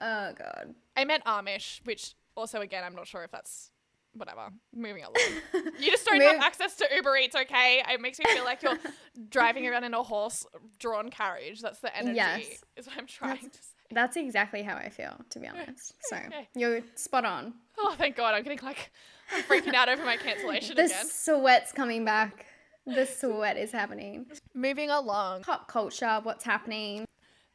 [0.00, 0.74] Oh god.
[0.96, 3.70] I meant Amish, which also again I'm not sure if that's
[4.14, 4.48] whatever.
[4.74, 5.14] Moving along.
[5.78, 7.82] You just don't have access to Uber Eats, okay?
[7.88, 8.78] It makes me feel like you're
[9.30, 11.60] driving around in a horse-drawn carriage.
[11.60, 12.16] That's the energy.
[12.16, 12.64] Yes.
[12.76, 13.70] Is what I'm trying to say.
[13.90, 15.94] That's exactly how I feel, to be honest.
[16.02, 16.48] So Okay.
[16.54, 17.54] you're spot on.
[17.78, 18.34] Oh, thank God!
[18.34, 18.90] I'm getting like
[19.32, 21.06] I'm freaking out over my cancellation The again.
[21.08, 22.46] sweat's coming back.
[22.86, 24.26] The sweat is happening.
[24.54, 25.42] Moving along.
[25.42, 27.04] Pop culture, what's happening?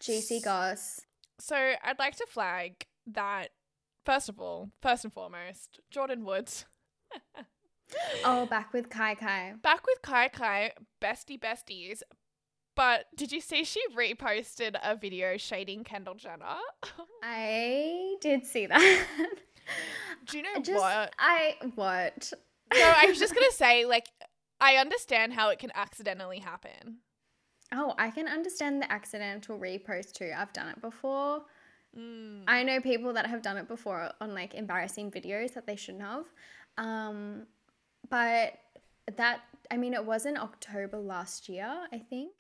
[0.02, 1.02] GC goss.
[1.40, 3.50] So I'd like to flag that
[4.10, 6.66] first of all, first and foremost, Jordyn Woods
[8.26, 9.54] Oh, back with Kai Kai.
[9.62, 12.02] back with Kai Kai, bestie besties.
[12.76, 16.58] But did you see she reposted a video shading Kendall Jenner?
[17.24, 19.06] I did see that.
[20.26, 21.14] Do you know Just what?
[21.20, 22.34] I what?
[22.74, 24.08] No, I was just gonna say, like,
[24.60, 26.98] I understand how it can accidentally happen.
[27.72, 30.32] Oh, I can understand the accidental repost too.
[30.36, 31.44] I've done it before.
[31.98, 32.44] Mm.
[32.48, 36.04] I know people that have done it before on like embarrassing videos that they shouldn't
[36.04, 36.26] have.
[36.78, 37.48] Um,
[38.10, 38.54] but
[39.18, 42.32] that, I mean, it was in October last year, I think.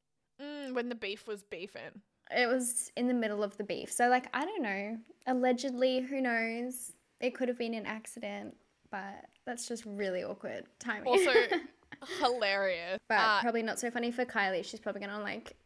[0.41, 2.01] Mm, when the beef was beefing.
[2.31, 3.91] It was in the middle of the beef.
[3.91, 4.97] So, like, I don't know.
[5.25, 6.93] Allegedly, who knows?
[7.19, 8.55] It could have been an accident,
[8.91, 11.07] but that's just really awkward timing.
[11.07, 11.31] Also,
[12.21, 12.99] hilarious.
[13.09, 14.63] but Uh, probably not so funny for Kylie.
[14.63, 15.57] She's probably gonna like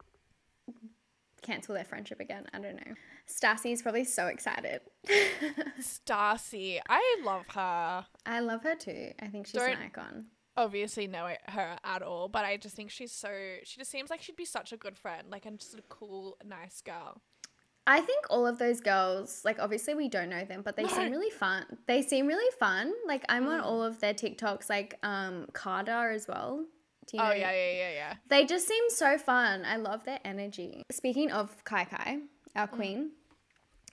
[1.42, 2.46] cancel their friendship again.
[2.54, 2.94] I don't know.
[3.28, 4.80] Stassie's probably so excited.
[5.80, 8.06] Stassi, I love her.
[8.26, 9.12] I love her too.
[9.20, 10.26] I think she's Don't- an icon.
[10.56, 13.28] Obviously, know her at all, but I just think she's so.
[13.64, 16.36] She just seems like she'd be such a good friend, like, and just a cool,
[16.44, 17.20] nice girl.
[17.88, 20.88] I think all of those girls, like obviously we don't know them, but they No.
[20.90, 21.66] seem really fun.
[21.86, 22.92] They seem really fun.
[23.04, 23.54] Like I'm Mm.
[23.54, 26.64] on all of their TikToks, like um Carter as well.
[27.08, 27.34] Do you Oh know?
[27.34, 28.14] yeah, yeah, yeah, yeah.
[28.28, 29.64] They just seem so fun.
[29.66, 30.82] I love their energy.
[30.92, 32.20] Speaking of Kai Kai,
[32.54, 32.72] our Mm.
[32.72, 33.10] queen,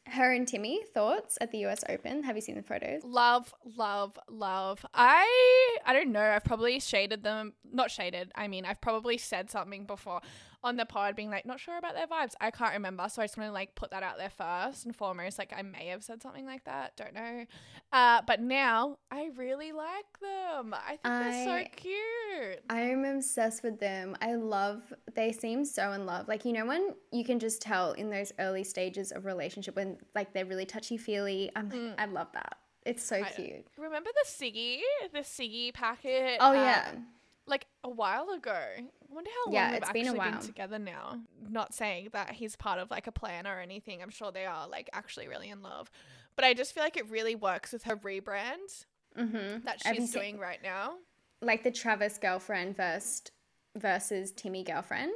[0.08, 2.24] her and Timmy thoughts at the US Open.
[2.24, 3.04] Have you seen the photos?
[3.04, 4.86] Love, love, love.
[4.94, 6.22] I I don't know.
[6.22, 7.54] I've probably shaded them.
[7.64, 8.32] Not shaded.
[8.36, 10.22] I mean, I've probably said something before
[10.64, 12.34] on the pod, being like, not sure about their vibes.
[12.40, 14.96] I can't remember, so I just want to like put that out there first and
[14.96, 15.40] foremost.
[15.40, 16.96] Like, I may have said something like that.
[16.98, 17.46] Don't know.
[17.92, 20.74] Uh, but now I really like them.
[20.74, 22.60] I think they're so cute.
[22.70, 24.16] I'm obsessed with them.
[24.22, 26.28] I love they seem so in love.
[26.28, 29.98] Like you know when you can just tell in those early stages of relationship when
[30.16, 31.52] like they're really touchy feely.
[31.56, 32.58] I'm like I love that.
[32.86, 33.26] It's so Mm.
[33.26, 33.68] I- cute.
[33.78, 34.80] Remember the Siggy,
[35.14, 36.38] the Siggy packet?
[36.40, 36.92] Oh uh, yeah.
[37.48, 38.52] Like a while ago.
[38.52, 41.20] I wonder how long Yeah, they've it's been a actually been together now.
[41.50, 44.02] Not saying that he's part of like a plan or anything.
[44.02, 45.92] I'm sure they are like actually really in love.
[46.36, 48.86] But I just feel like it really works with her rebrand
[49.18, 49.66] Mm-hmm.
[49.66, 50.94] that she's doing right now.
[51.42, 53.24] Like the Travis girlfriend versus
[53.76, 55.12] versus Timmy girlfriend.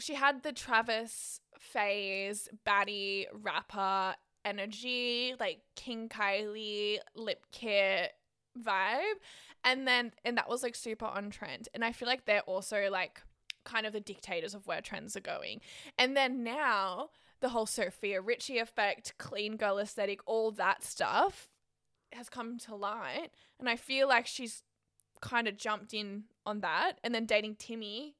[0.00, 8.12] She had the Travis phase, baddie, rapper energy, like King Kylie, lip kit
[8.60, 9.18] vibe.
[9.64, 11.68] And then, and that was like super on trend.
[11.74, 13.22] And I feel like they're also like
[13.64, 15.60] kind of the dictators of where trends are going.
[15.98, 21.48] And then now, the whole Sofia Richie effect, clean girl aesthetic, all that stuff.
[22.14, 24.62] has come to light, and I feel like she's
[25.20, 28.16] kind of jumped in on that, and then dating Timmy,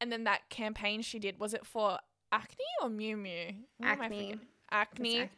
[0.00, 1.98] and then that campaign she did was it for
[2.30, 3.16] acne or Miu?
[3.78, 4.30] What am Acne.
[4.30, 5.30] It's Acne,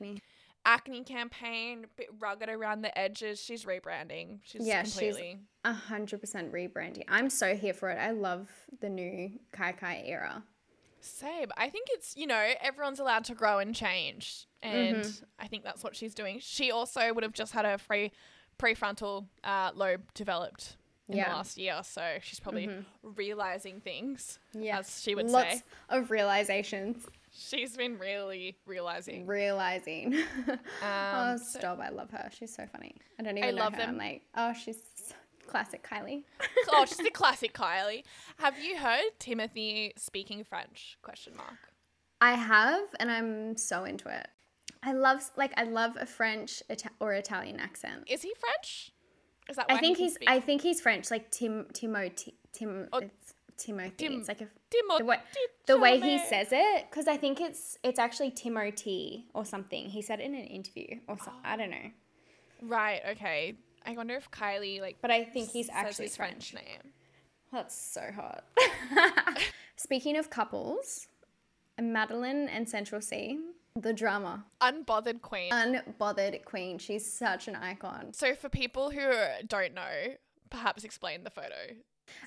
[0.64, 1.05] acne.
[1.05, 3.40] campaign, bit rugged around the edges.
[3.40, 4.40] She's rebranding.
[4.44, 5.38] She's Yeah, she's- completely.
[5.64, 7.05] A hundred percent rebranding.
[7.09, 7.99] I'm so here for it.
[7.99, 8.49] I love
[8.81, 10.42] the new Kai Kai era.
[11.01, 11.51] Same.
[11.57, 14.46] I think it's, you know, everyone's allowed to grow and change.
[14.62, 15.25] And Mm-hmm.
[15.38, 16.38] I think that's what she's doing.
[16.40, 18.12] She also would have just had a free
[18.59, 20.77] prefrontal uh, lobe developed
[21.09, 21.29] in Yeah.
[21.31, 21.81] the last year.
[21.83, 22.68] So she's probably
[23.03, 24.79] realizing things, Yeah.
[24.81, 25.62] as she would Lots say.
[25.88, 27.07] of realizations.
[27.32, 29.26] She's been really realizing.
[29.26, 30.16] Realizing.
[30.82, 31.80] oh, Um, so- stop.
[31.80, 32.28] I love her.
[32.36, 32.94] She's so funny.
[33.18, 33.80] I don't even know love her.
[33.80, 33.90] them.
[33.90, 34.78] I'm like, oh, she's
[35.46, 36.24] classic Kylie.
[36.70, 38.02] oh, she's a classic Kylie.
[38.38, 40.98] Have you heard Timothée speaking French?
[41.02, 41.56] Question mark.
[42.20, 44.28] I have, and I'm so into it.
[44.82, 48.04] I love, like, I love a French Ita- or Italian accent.
[48.08, 48.92] Is he French?
[49.48, 50.14] Is that why I think he he's.
[50.14, 50.28] speak?
[50.30, 52.10] I think he's French, like Tim Timo
[52.52, 52.88] Tim.
[52.92, 53.00] Oh,
[53.64, 53.96] Timothée.
[53.96, 55.18] Tim- it's like a Timo- the way
[55.66, 59.87] the way he says it, because I think it's it's actually Timothée or something.
[59.90, 61.90] He said it in an interview or so, I don't know,
[62.62, 63.01] Right.
[63.12, 63.55] Okay.
[63.87, 64.99] I wonder if Kylie like.
[65.01, 66.53] but I think he's actually his French.
[66.53, 66.92] French name.
[67.53, 68.44] That's so hot.
[69.77, 71.09] Speaking of couples,
[71.81, 73.40] Madeline and Central Cee,
[73.75, 75.51] the drama, Unbothered queen.
[75.51, 76.79] unbothered queen.
[76.79, 78.12] She's such an icon.
[78.12, 79.11] so for people who
[79.46, 80.14] don't know,
[80.51, 81.75] perhaps explain the photo.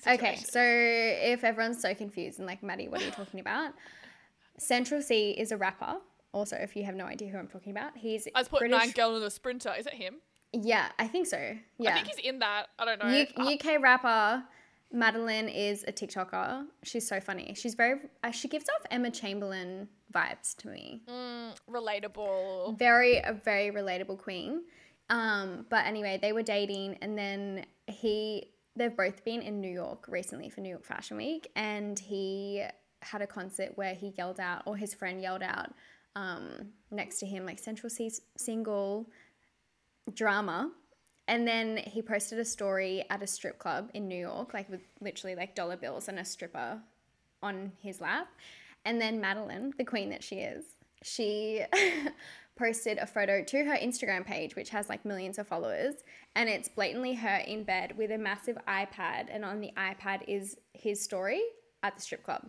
[0.06, 3.72] Okay, so if everyone's so confused and like, Madi, what are you talking about?
[4.58, 5.96] Central Cee is a rapper.
[6.32, 8.78] Also, if you have no idea who I'm talking about, he's I was put British.
[8.78, 9.72] nine girl in the sprinter.
[9.78, 10.16] Is it him?
[10.52, 11.56] yeah, I think so.
[11.78, 12.66] Yeah, I think he's in that.
[12.78, 13.08] I don't know.
[13.08, 14.44] U- Uh, UK rapper
[14.92, 16.66] Madeline is a TikToker.
[16.84, 17.54] She's so funny.
[17.56, 18.00] She's very.
[18.22, 21.02] Uh, she gives off Emma Chamberlain vibes to me.
[21.08, 22.78] mm, relatable.
[22.78, 24.62] Very a very relatable queen.
[25.10, 28.48] Um, but anyway, they were dating, and then he.
[28.76, 32.64] They've both been in New York recently for New York Fashion Week, and he
[33.02, 35.72] had a concert where he yelled out, or his friend yelled out
[36.16, 39.08] um, next to him, like Central Cee's single
[40.12, 40.72] drama.
[41.28, 44.82] And then he posted a story at a strip club in New York, like with
[45.00, 46.80] literally like dollar bills and a stripper
[47.42, 48.28] on his lap.
[48.84, 50.73] And then Madeline, the queen that she is,
[51.04, 51.62] she
[52.56, 55.94] posted a photo to her Instagram page, which has like millions of followers.
[56.34, 59.26] And it's blatantly her in bed with a massive iPad.
[59.30, 61.40] And on the iPad is his story
[61.82, 62.48] at the strip club.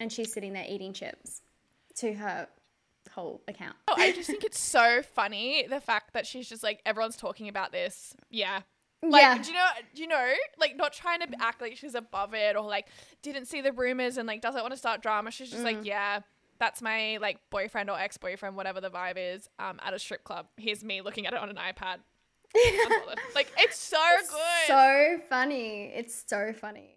[0.00, 1.42] And she's sitting there eating chips
[1.96, 2.46] to her
[3.10, 3.74] whole account.
[3.88, 7.48] Oh, I just think it's so funny the fact that she's just like everyone's talking
[7.48, 8.14] about this.
[8.30, 8.60] Yeah.
[9.02, 9.38] Like, Yeah.
[9.38, 9.66] do you know?
[9.94, 10.32] Do you know?
[10.58, 12.86] Like, not trying to act like she's above it or like
[13.22, 15.30] didn't see the rumors and like doesn't want to start drama.
[15.30, 15.66] She's just Mm.
[15.66, 16.20] like, yeah,
[16.58, 20.24] that's my like boyfriend or ex boyfriend, whatever the vibe is, um, at a strip
[20.24, 20.46] club.
[20.56, 21.98] Here's me looking at it on an iPad.
[23.34, 23.98] Like, it's so
[24.30, 24.66] good.
[24.66, 25.92] So funny.
[25.94, 26.96] It's so funny.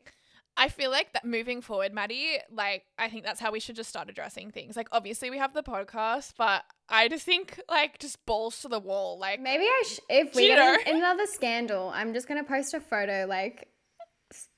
[0.58, 3.90] I feel like that moving forward, Madi, like I think that's how we should just
[3.90, 4.76] start addressing things.
[4.76, 8.80] Like obviously we have the podcast, but I just think like just balls to the
[8.80, 9.18] wall.
[9.20, 10.78] Like Maybe I sh- if we get know?
[10.86, 13.70] an- another scandal, I'm just gonna post a photo like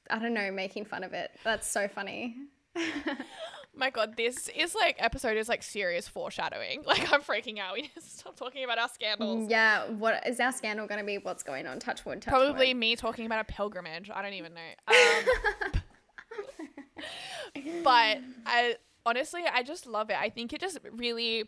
[0.09, 1.31] I don't know, making fun of it.
[1.43, 2.35] That's so funny.
[3.75, 6.83] my god, this is like episode is like serious foreshadowing.
[6.93, 7.73] Like I'm freaking out.
[7.73, 9.49] We need to stop talking about our scandals.
[9.49, 11.17] Yeah, what is our scandal gonna be?
[11.17, 11.79] What's going on?
[11.79, 12.21] Touch wood.
[12.21, 12.79] Touch Probably wood.
[12.79, 14.11] me talking about a pilgrimage.
[14.13, 14.61] I don't even know.
[17.55, 20.17] Um, but I honestly, I just love it.
[20.19, 21.45] I think it just really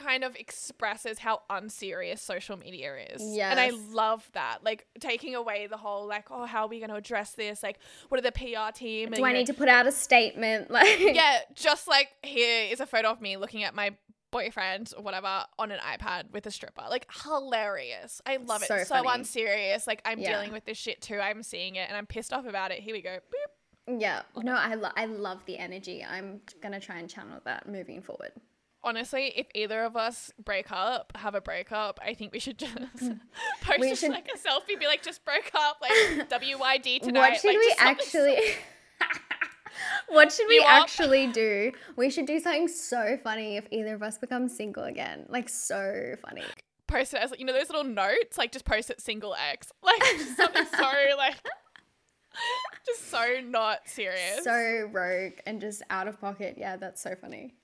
[0.00, 3.22] kind of expresses how unserious social media is.
[3.22, 3.50] Yeah.
[3.50, 4.58] And I love that.
[4.64, 7.62] Like taking away the whole like, oh, how are we going to address this?
[7.62, 9.10] Like, what are the PR team?
[9.10, 10.70] Do I need to put out a statement?
[10.80, 13.96] Like Yeah, just like here is a photo of me looking at my
[14.30, 16.84] boyfriend or whatever on an iPad with a stripper.
[16.88, 18.22] Like hilarious.
[18.24, 18.68] I love it.
[18.68, 19.86] So So, unserious.
[19.86, 20.30] Like I'm Yeah.
[20.32, 21.18] dealing with this shit too.
[21.18, 22.78] I'm seeing it and I'm pissed off about it.
[22.80, 23.10] Here we go.
[23.18, 24.00] Boop.
[24.00, 24.22] Yeah.
[24.36, 26.04] No, I lo- I love the energy.
[26.08, 28.32] I'm gonna try and channel that moving forward.
[28.82, 32.72] Honestly, if either of us break up, have a breakup, I think we should just
[32.98, 33.12] hmm.
[33.62, 37.20] post We should- like a selfie, be like, just broke up, like WYD tonight.
[37.20, 38.38] what should like, we actually
[40.08, 40.82] What should we You up?
[40.82, 41.72] actually do?
[41.96, 45.26] We should do something so funny if either of us become single again.
[45.28, 46.44] Like so funny.
[46.86, 50.00] post it as you know those little notes like just post it single X like
[50.00, 51.36] just something so like
[52.84, 56.56] just so not serious So rogue and just out of pocket.
[56.58, 57.54] Yeah, that's so funny.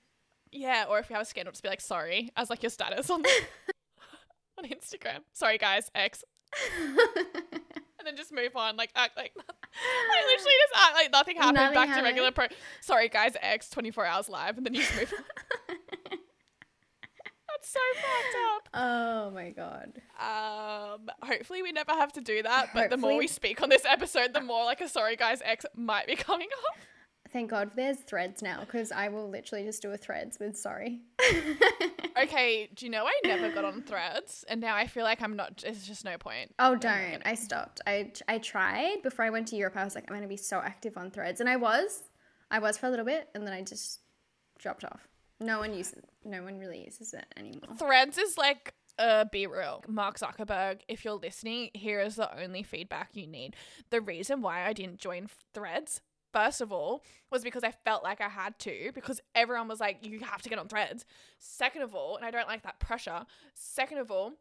[0.51, 3.09] Yeah or if you have a scandal just be like sorry as like your status
[3.09, 3.21] on
[4.57, 6.23] on Instagram sorry guys X
[6.79, 11.55] and then just move on like act like like literally just act like nothing happened
[11.55, 12.05] Nothing back happened.
[12.05, 12.45] to regular pro
[12.81, 15.75] sorry guys X 24 hours live and then you just move on
[17.49, 19.93] that's so fucked up Oh my god.
[20.19, 22.69] Um, hopefully we never have to do that.
[22.73, 25.65] But the more we speak on this episode, the more like a sorry guys X
[25.75, 26.77] might be coming up.
[27.31, 31.01] Thank God there's threads now because I will literally just do a threads with sorry.
[32.19, 35.35] Okay, do you know I never got on threads, and now I feel like I'm
[35.35, 35.63] not.
[35.63, 36.51] It's just no point.
[36.57, 37.11] Oh, don't.
[37.11, 37.79] gonna- I stopped.
[37.85, 39.77] I, I tried before I went to Europe.
[39.77, 41.41] I was like, I'm going to be so active on threads.
[41.41, 42.01] And I was.
[42.49, 43.99] I was for a little bit and then I just
[44.57, 45.07] dropped off.
[45.39, 47.75] No one uses no one really uses it anymore.
[47.77, 49.87] Threads is like uh BeReal.
[49.87, 53.55] Mark Zuckerberg, if you're listening, here is the only feedback you need.
[53.91, 56.01] The reason why I didn't join Threads,
[56.37, 60.05] first of all, was because I felt like I had to because everyone was like
[60.05, 61.05] you have to get on Threads.
[61.39, 63.25] Second of all, and I don't like that pressure.
[63.53, 64.33] Second of all,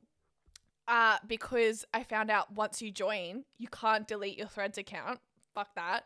[0.87, 5.21] uh because I found out once you join, you can't delete your Threads account.
[5.55, 6.05] Fuck that.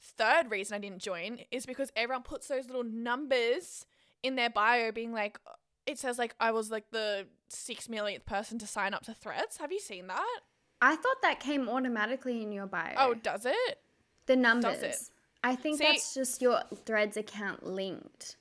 [0.00, 3.86] Third reason I didn't join is because everyone puts those little numbers
[4.22, 5.38] in their bio being like
[5.86, 9.56] it says like I was like the six millionth person to sign up to threads.
[9.56, 10.40] Have you seen that?
[10.80, 12.94] I thought that came automatically in your bio.
[12.96, 13.78] Oh, does it?
[14.26, 15.10] the numbers.
[15.44, 18.36] I think See- that's just your threads account linked.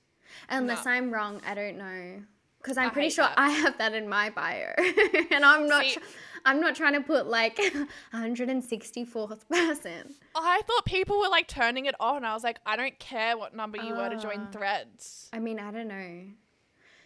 [0.49, 0.91] Unless No.
[0.91, 2.23] I'm wrong, I don't know.
[2.57, 3.37] Because I'm I pretty sure that.
[3.37, 4.73] I have that in my bio.
[5.31, 5.99] and I'm not See- tr-
[6.45, 7.59] I'm not trying to put like
[8.13, 10.13] 164th person.
[10.35, 12.25] I thought people were like turning it on.
[12.25, 14.51] I was like, I don't care what number you were to join Ah.
[14.51, 15.29] threads.
[15.33, 16.21] I mean, I don't know.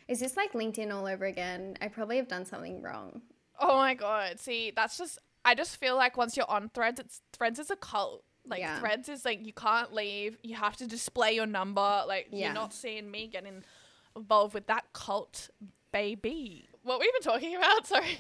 [0.08, 1.78] Is this like LinkedIn all over again?
[1.82, 3.22] I probably have done something wrong.
[3.60, 4.40] Oh my god.
[4.40, 7.76] See, that's just I just feel like once you're on threads, it's threads is a
[7.76, 8.24] cult.
[8.48, 8.80] Like Yeah.
[8.80, 10.38] threads is like you can't leave.
[10.44, 12.04] You have to display your number.
[12.08, 12.46] Like Yeah.
[12.48, 13.64] you're not seeing me getting
[14.16, 15.50] involved with that cult,
[15.92, 16.68] baby.
[16.84, 17.86] What were we even talking about?
[17.94, 18.18] Sorry.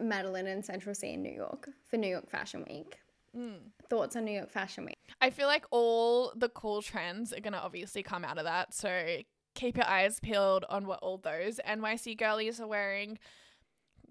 [0.00, 2.98] Madeline and Central Cee in New York for New York Fashion Week.
[3.36, 3.58] Mm.
[3.88, 4.98] Thoughts on New York Fashion Week?
[5.20, 8.74] I feel like all the cool trends are gonna obviously come out of that.
[8.74, 9.18] So
[9.54, 13.18] keep your eyes peeled on what all those NYC girlies are wearing.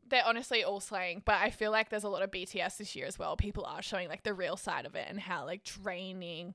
[0.08, 3.08] They're honestly all slaying, but I feel like there's a lot of BTS this year
[3.08, 3.36] as well.
[3.36, 6.54] People are showing like the real side of it and how like draining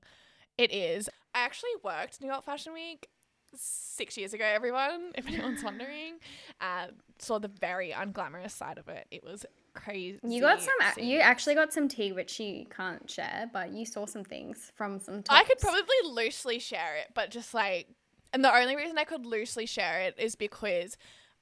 [0.57, 1.09] it is.
[1.35, 3.07] I actually worked New York Fashion Week
[3.55, 6.15] six years ago, everyone, if anyone's wondering.
[6.59, 6.87] Uh,
[7.19, 9.07] saw the very unglamorous side of it.
[9.11, 10.19] It was crazy.
[10.23, 10.73] You got some.
[10.97, 14.99] You actually got some tea, which you can't share, but you saw some things from
[14.99, 15.23] some.
[15.23, 15.39] Tops.
[15.39, 17.87] I could probably loosely share it, but just like,
[18.33, 20.97] and the only reason I could loosely share it is because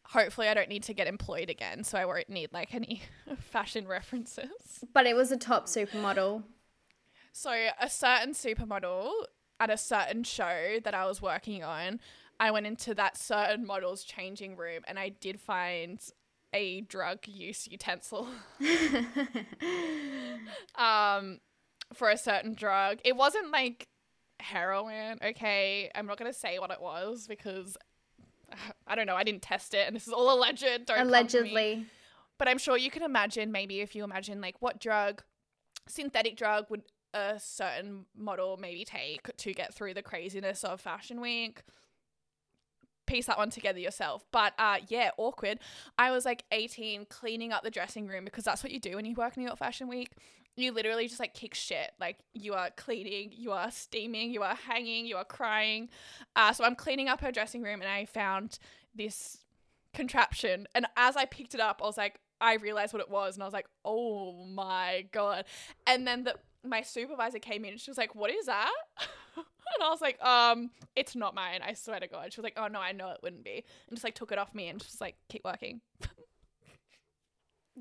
[0.10, 3.02] hopefully I don't need to get employed again, so I won't need like any
[3.40, 4.84] fashion references.
[4.94, 6.44] But it was a top supermodel.
[7.32, 9.12] So, a certain supermodel
[9.60, 12.00] at a certain show that I was working on,
[12.40, 16.02] I went into that certain model's changing room and I did find
[16.54, 18.28] a drug use utensil.
[20.76, 21.40] um,
[21.94, 23.00] for a certain drug.
[23.04, 23.88] It wasn't like
[24.40, 25.92] heroin, okay?
[25.94, 27.78] I'm not going to say what it was because
[28.88, 29.16] I don't know.
[29.16, 30.62] I didn't test it and this is all alleged.
[30.64, 31.10] Don't come for me.
[31.10, 31.86] Allegedly.
[32.38, 35.24] But I'm sure you can imagine maybe if you imagine like what drug,
[35.88, 36.84] synthetic drug would
[37.14, 41.64] a certain model maybe take to get through the craziness of Fashion Week.
[43.08, 44.24] Piece that one together yourself.
[44.32, 45.60] But uh yeah, awkward.
[45.98, 49.06] I was like 18 cleaning up the dressing room because that's what you do when
[49.06, 50.12] you work in New York Fashion Week.
[50.60, 51.92] You literally just like kick shit.
[52.00, 55.90] Like you are cleaning, you are steaming, you are hanging, you are crying.
[56.36, 58.60] Uh, so I'm cleaning up her dressing room and I found
[58.94, 59.38] this
[59.94, 60.68] contraption.
[60.76, 63.44] And as I picked it up, I was like, I realized what it was, and
[63.44, 65.46] I was like, oh my god.
[65.86, 68.72] And then the my supervisor came in and she was like, What is that?
[69.38, 72.34] and I was like, um, it's not mine, I swear to God.
[72.34, 73.64] She was like, Oh no, I know it wouldn't be.
[73.88, 75.82] And just like took it off me and just like keep working.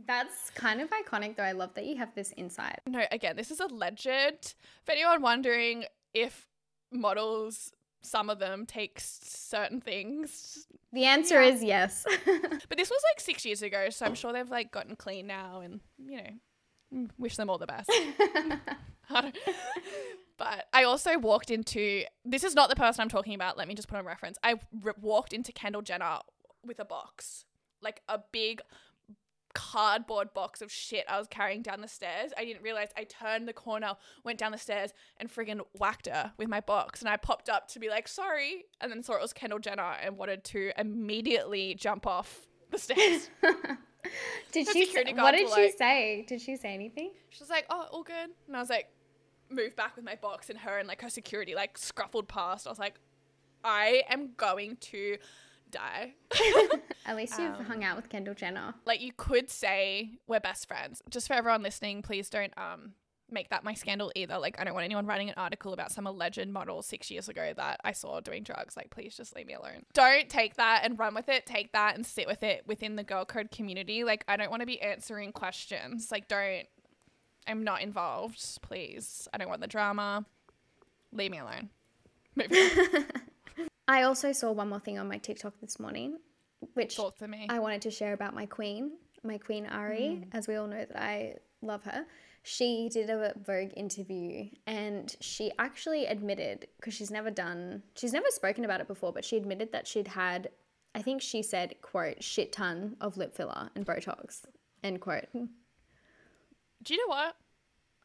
[0.07, 1.43] That's kind of iconic, though.
[1.43, 2.81] I love that you have this insight.
[2.87, 4.55] No, again, this is alleged.
[4.85, 5.85] For anyone wondering
[6.15, 6.47] if
[6.93, 7.73] models,
[8.03, 11.49] some of them take certain things, The answer Yeah.
[11.55, 12.05] is yes.
[12.27, 15.61] But this was like six years ago, so I'm sure they've like gotten clean now,
[15.61, 16.31] and you know,
[16.95, 17.91] mm, wish them all the best.
[19.11, 19.33] I
[20.39, 23.59] but I also walked into this is not the person I'm talking about.
[23.59, 24.39] Let me just put on reference.
[24.43, 26.19] I r- walked into Kendall Jenner
[26.65, 27.45] with a box,
[27.83, 28.61] like a big
[29.59, 32.31] cardboard box of shit I was carrying down the stairs.
[32.39, 33.95] I didn't realize I turned the corner,
[34.25, 37.01] went down the stairs, and friggin' whacked her with my box.
[37.01, 39.95] And I popped up to be like, sorry, and then saw it was Kendall Jenner
[40.03, 43.31] and wanted to immediately jump off the stairs.
[44.53, 44.85] did The she?
[44.87, 46.25] security What did she like- say?
[46.29, 47.11] Did she say anything?
[47.31, 48.87] She was like, "Oh, all good," and I was like,
[49.51, 52.67] moved back with my box, and her and like her security like scruffled past.
[52.67, 52.95] I was like,
[53.65, 55.17] I am going to
[55.71, 56.15] die.
[57.07, 58.75] At least you've Um, hung out with Kendall Jenner.
[58.85, 61.03] like you could say we're best friends.
[61.11, 62.93] Just for everyone listening, please don't um
[63.31, 64.39] make that my scandal either.
[64.39, 67.53] Like, I don't want anyone writing an article about some alleged model six years ago
[67.57, 68.75] that I saw doing drugs.
[68.75, 69.85] Like, please just leave me alone.
[69.93, 71.45] Don't take that and run with it.
[71.45, 74.03] Take that and sit with it within the girl code community.
[74.03, 76.11] Like, I don't want to be answering questions.
[76.11, 76.65] Like, don't.
[77.47, 78.63] I'm not involved.
[78.63, 79.29] Please.
[79.35, 80.25] I don't want the drama.
[81.13, 81.69] Leave me alone.
[83.89, 86.19] I also saw one more thing on my TikTok this morning,
[86.75, 87.47] which me.
[87.49, 88.93] I wanted to share about my queen,
[89.25, 90.37] my queen Ari, hmm.
[90.37, 92.05] as we all know that I love her.
[92.43, 98.29] She did a Vogue interview and she actually admitted, because she's never done, she's never
[98.29, 100.51] spoken about it before, but she admitted that she'd had,
[100.95, 104.43] I think she said, quote, shit ton of lip filler and Botox,
[104.85, 105.29] end quote.
[105.33, 107.37] Do you know what?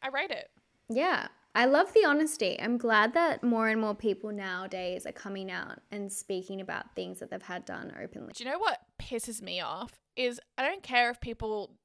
[0.02, 0.50] I rate it.
[0.90, 2.60] Yeah, I love the honesty.
[2.60, 7.20] I'm glad that more and more people nowadays are coming out and speaking about things
[7.20, 8.34] that they've had done openly.
[8.34, 9.92] Do you know what pisses me off?
[10.16, 11.76] Is I don't care if people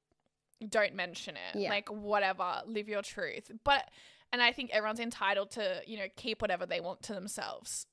[0.66, 1.59] don't mention it.
[1.61, 1.71] Yeah.
[1.71, 3.51] Like whatever, live your truth.
[3.64, 3.91] But
[4.33, 7.87] and I think everyone's entitled to, you know, keep whatever they want to themselves.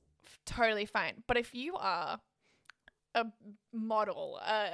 [0.46, 1.24] Totally fine.
[1.28, 2.20] But if you are
[3.14, 3.26] a
[3.74, 4.72] model, a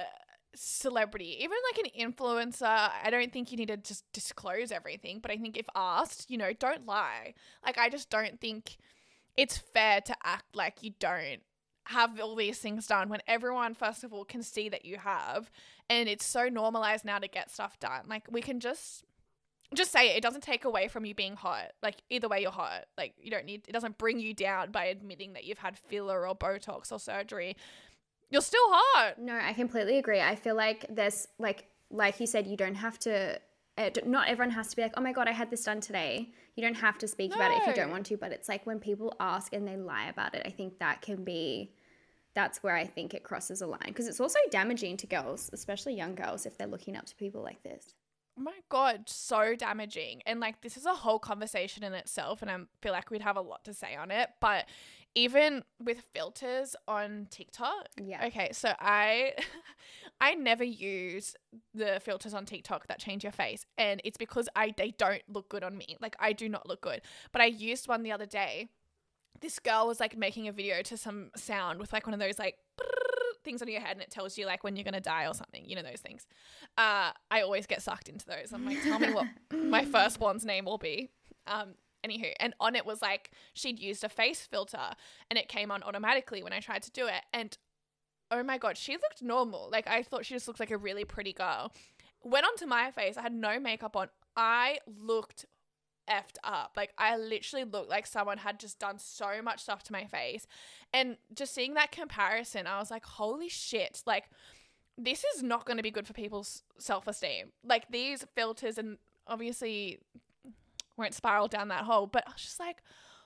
[0.54, 5.20] celebrity, even like an influencer, I don't think you need to just disclose everything.
[5.20, 7.34] But I think if asked, you know, don't lie.
[7.64, 8.76] Like I just don't think
[9.36, 11.40] it's fair to act like you don't
[11.86, 15.50] have all these things done when everyone first of all can see that you have
[15.90, 19.04] and it's so normalized now to get stuff done like we can just
[19.74, 22.52] just say it it doesn't take away from you being hot like either way you're
[22.52, 25.76] hot like you don't need it doesn't bring you down by admitting that you've had
[25.76, 27.56] filler or botox or surgery
[28.32, 30.20] you're still hot No, I completely agree.
[30.20, 33.38] I feel like there's like like you said, you don't have to.
[33.78, 35.80] Uh, d- not everyone has to be like, oh my god, I had this done
[35.80, 36.30] today.
[36.56, 38.16] You don't have to speak about it if you don't want to.
[38.16, 40.42] But it's like when people ask and they lie about it.
[40.44, 41.72] I think that can be.
[42.34, 45.94] That's where I think it crosses a line because it's also damaging to girls, especially
[45.94, 47.94] young girls, if they're looking up to people like this.
[48.38, 50.22] Oh my god, so damaging.
[50.24, 53.36] And like this is a whole conversation in itself and I feel like we'd have
[53.36, 54.64] a lot to say on it, but
[55.14, 57.88] even with filters on TikTok.
[58.02, 58.26] Yeah.
[58.26, 59.34] Okay, so I
[60.20, 61.34] I never use
[61.74, 65.48] the filters on TikTok that change your face and it's because I they don't look
[65.48, 65.96] good on me.
[66.00, 67.02] Like I do not look good.
[67.32, 68.68] But I used one the other day.
[69.40, 72.38] This girl was like making a video to some sound with like one of those
[72.38, 72.56] like
[73.44, 75.64] things on your head and it tells you like when you're gonna die or something,
[75.66, 76.26] you know those things.
[76.78, 78.52] Uh, I always get sucked into those.
[78.52, 81.10] I'm like, tell me what my firstborn's name will be.
[81.46, 81.74] Um,
[82.04, 84.94] anywho, and on it was like she'd used a face filter
[85.30, 87.22] and it came on automatically when I tried to do it.
[87.32, 87.56] And
[88.30, 89.68] oh my god, she looked normal.
[89.70, 91.72] Like I thought she just looked like a really pretty girl.
[92.22, 94.08] Went onto my face, I had no makeup on.
[94.36, 95.46] I looked
[96.08, 96.72] effed up.
[96.76, 100.46] Like I literally looked like someone had just done so much stuff to my face.
[100.92, 104.02] And just seeing that comparison, I was like, holy shit.
[104.06, 104.24] Like
[104.98, 107.52] this is not going to be good for people's self-esteem.
[107.64, 109.98] Like these filters and obviously
[110.96, 112.82] won't spiral down that hole, but I was just like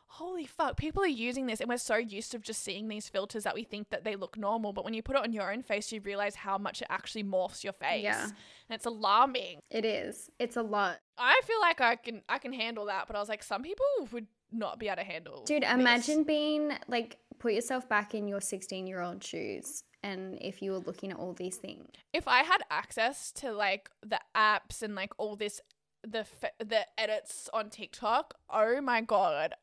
[0.08, 3.44] Holy fuck, people are using this and we're so used to just seeing these filters
[3.44, 5.62] that we think that they look normal, but when you put it on your own
[5.62, 8.04] face, you realize how much it actually morphs your face.
[8.04, 8.22] Yeah.
[8.22, 8.32] And
[8.70, 9.60] it's alarming.
[9.70, 10.30] It is.
[10.38, 10.98] It's a lot.
[11.18, 13.84] I feel like I can I can handle that, but I was like, some people
[14.12, 15.44] would not be able to handle.
[15.44, 15.72] Dude, this.
[15.72, 19.82] imagine being like, put yourself back in your 16 year old shoes.
[20.02, 23.90] And if you were looking at all these things, if I had access to like
[24.02, 25.60] the apps and like all this
[26.08, 29.54] the f- the edits on TikTok, oh my god.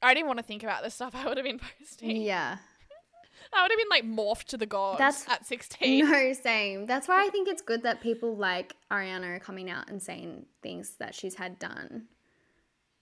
[0.00, 2.22] I didn't want to think about the stuff I would have been posting.
[2.22, 2.58] yeah.
[3.52, 6.08] I would have been like morphed to the gods That's- at 16.
[6.10, 6.86] No, same.
[6.86, 10.46] That's why I think it's good that people like Ariana are coming out and saying
[10.62, 12.04] things that she's had done.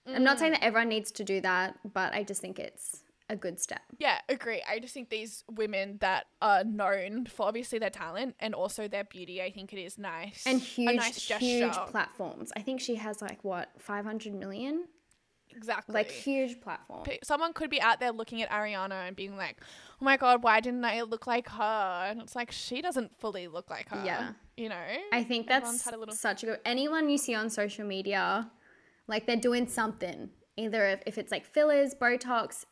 [0.07, 0.61] I'm not saying mm.
[0.61, 3.81] that everyone needs to do that, but I just think it's a good step.
[3.99, 4.63] Yeah, agree.
[4.69, 9.05] I just think these women that are known for obviously their talent and also their
[9.05, 10.45] beauty, I think it is nice.
[10.47, 12.53] And a huge, nice huge platforms.
[12.57, 14.85] I think she has like what, 500 million?
[15.51, 15.95] Exactly.
[15.95, 17.05] Like huge platform.
[17.25, 19.57] Someone could be out there looking at Ariana and being like,
[20.01, 23.49] "Oh my god, why didn't I look like her?" And it's like she doesn't fully
[23.49, 24.03] look like her.
[24.05, 24.33] Yeah.
[24.59, 24.85] you know.
[25.13, 26.61] I think Everyone's that's a little- such a good.
[26.67, 28.51] Anyone you see on social media,
[29.07, 30.29] like they're doing something.
[30.59, 32.65] Either if, if it's like fillers, Botox,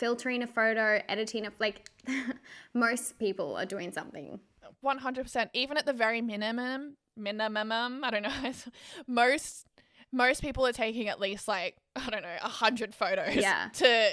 [0.00, 1.88] filtering a photo, editing a like.
[2.74, 4.40] most people are doing something.
[4.80, 5.50] One hundred percent.
[5.52, 8.52] Even at the very minimum, minimum, I don't know.
[9.06, 9.66] most
[10.12, 13.36] most people are taking at least like I don't know a hundred photos.
[13.36, 13.68] Yeah.
[13.74, 14.08] To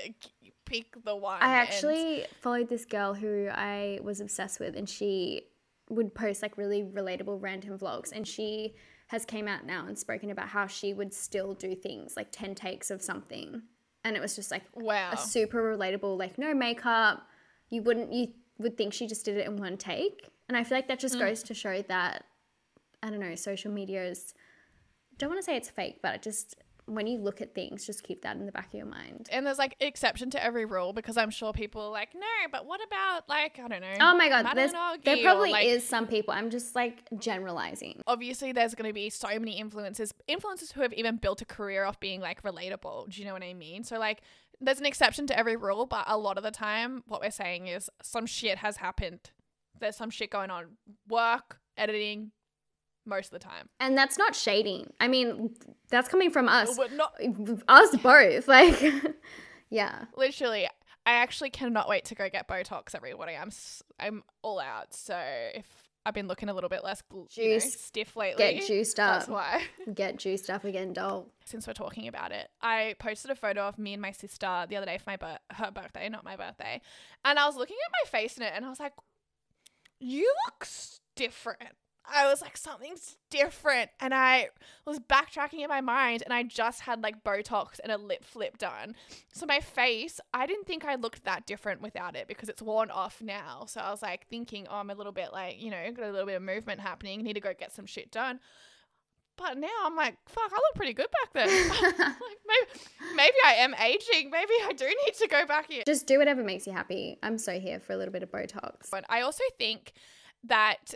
[0.65, 1.41] pick the one.
[1.41, 5.43] I and- actually followed this girl who I was obsessed with, and she
[5.89, 8.11] would post like really relatable random vlogs.
[8.11, 8.75] And she
[9.07, 12.53] has came out now and spoken about how she would still do things like ten
[12.53, 13.61] takes of something,
[14.07, 15.11] and it was just like Wow.
[15.11, 17.27] a super relatable, like no makeup.
[17.69, 20.77] You wouldn't you would think she just did it in one take, and I feel
[20.77, 21.19] like that just mm.
[21.19, 22.23] goes to show that
[23.03, 24.33] I don't know social media is
[25.17, 26.55] don't want to say it's fake, but it just
[26.87, 29.27] when you look at things, just keep that in the back of your mind.
[29.31, 32.21] And there's like exception to every rule because I'm sure people are like, no,
[32.51, 33.93] but what about like I don't know.
[33.99, 34.47] Oh my god,
[35.03, 36.33] there or, probably like- is some people.
[36.33, 38.01] I'm just like generalizing.
[38.07, 41.83] Obviously, there's going to be so many influencers, influencers who have even built a career
[41.83, 43.09] off being like relatable.
[43.09, 43.83] Do you know what I mean?
[43.83, 44.21] So like,
[44.61, 47.67] there's an exception to every rule, but a lot of the time, what we're saying
[47.67, 49.31] is some shit has happened.
[49.79, 50.77] There's some shit going on.
[51.07, 52.31] Work, editing,
[53.07, 53.69] most of the time.
[53.79, 54.91] And that's not shading.
[54.99, 55.55] I mean,
[55.89, 56.75] that's coming from us.
[56.77, 57.15] But not
[57.67, 58.47] Us both.
[58.47, 58.81] Like,
[59.69, 60.05] yeah.
[60.15, 60.67] literally.
[61.05, 62.93] I actually cannot wait to go get Botox.
[62.93, 63.49] Everybody, I'm
[63.97, 64.93] I'm all out.
[64.93, 65.17] So
[65.53, 65.65] if
[66.05, 69.19] I've been looking a little bit less gl- you know, stiff lately, Get juiced up.
[69.19, 69.63] That's why.
[69.93, 71.27] Get juiced up again, doll.
[71.45, 74.75] Since we're talking about it, I posted a photo of me and my sister the
[74.75, 76.81] other day for my bir- her birthday, not my birthday,
[77.23, 78.93] and I was looking at my face in it, and I was like,
[79.99, 80.67] "You look
[81.15, 81.75] different."
[82.13, 83.91] I was like, something's different.
[83.99, 84.49] And I
[84.85, 88.57] was backtracking in my mind and I just had like Botox and a lip flip
[88.57, 88.95] done.
[89.33, 92.91] So my face, I didn't think I looked that different without it because it's worn
[92.91, 93.65] off now.
[93.67, 96.11] So I was like thinking, oh, I'm a little bit like, you know, got a
[96.11, 98.39] little bit of movement happening, need to go get some shit done.
[99.37, 101.69] But now I'm like, fuck, I look pretty good back then.
[101.69, 101.99] like
[102.47, 104.31] maybe, maybe I am aging.
[104.31, 105.83] Maybe I do need to go back in.
[105.85, 107.19] Just do whatever makes you happy.
[107.21, 108.89] I'm so here for a little bit of Botox.
[108.89, 109.93] But I also think
[110.45, 110.95] that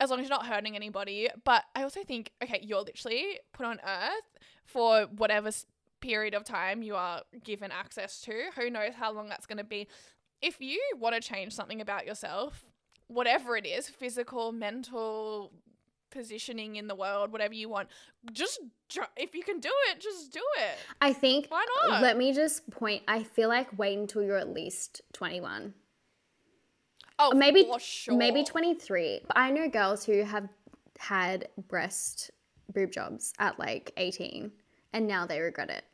[0.00, 3.66] as long as you're not hurting anybody, but I also think, okay, you're literally put
[3.66, 5.50] on earth for whatever
[6.00, 8.32] period of time you are given access to.
[8.56, 9.86] Who knows how long that's going to be.
[10.40, 12.64] If you want to change something about yourself,
[13.08, 15.52] whatever it is physical, mental,
[16.10, 17.88] positioning in the world, whatever you want,
[18.32, 18.58] just
[19.16, 20.78] if you can do it, just do it.
[21.00, 22.00] I think, Why not?
[22.02, 25.74] let me just point, I feel like wait until you're at least 21.
[27.22, 28.16] Oh, maybe sure.
[28.16, 30.48] maybe 23 but i know girls who have
[30.98, 32.30] had breast
[32.72, 34.50] boob jobs at like 18
[34.94, 35.84] and now they regret it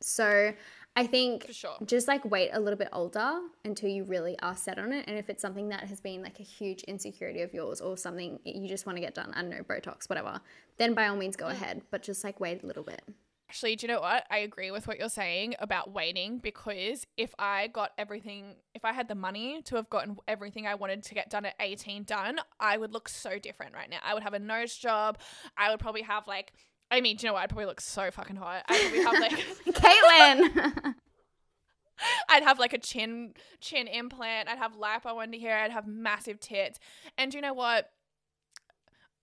[0.00, 0.54] so
[0.96, 1.76] i think sure.
[1.84, 5.18] just like wait a little bit older until you really are set on it and
[5.18, 8.66] if it's something that has been like a huge insecurity of yours or something you
[8.66, 10.40] just want to get done i don't know botox whatever
[10.78, 11.52] then by all means go mm.
[11.52, 13.02] ahead but just like wait a little bit
[13.48, 14.24] Actually, do you know what?
[14.28, 18.92] I agree with what you're saying about waiting because if I got everything, if I
[18.92, 22.40] had the money to have gotten everything I wanted to get done at 18 done,
[22.58, 23.98] I would look so different right now.
[24.02, 25.18] I would have a nose job.
[25.56, 26.54] I would probably have like,
[26.90, 27.42] I mean, do you know what?
[27.42, 28.64] I'd probably look so fucking hot.
[28.68, 30.94] I'd probably have like, Kaitlyn
[32.28, 34.48] I'd have like a chin chin implant.
[34.48, 35.54] I'd have lipo under here.
[35.54, 36.78] I'd have massive tits.
[37.16, 37.90] And do you know what?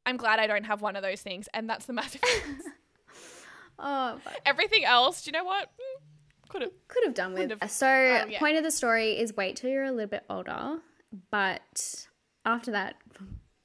[0.05, 2.21] I'm glad I don't have one of those things, and that's the massive.
[3.79, 5.69] Oh Everything else, do you know what?
[5.79, 6.03] Hmm,
[6.49, 6.71] could have.
[6.87, 7.49] could have done with.
[7.49, 8.39] Could've- So, Oh, yeah.
[8.39, 10.79] point of the story is wait till you're a little bit older,
[11.31, 12.05] but
[12.45, 12.95] after that,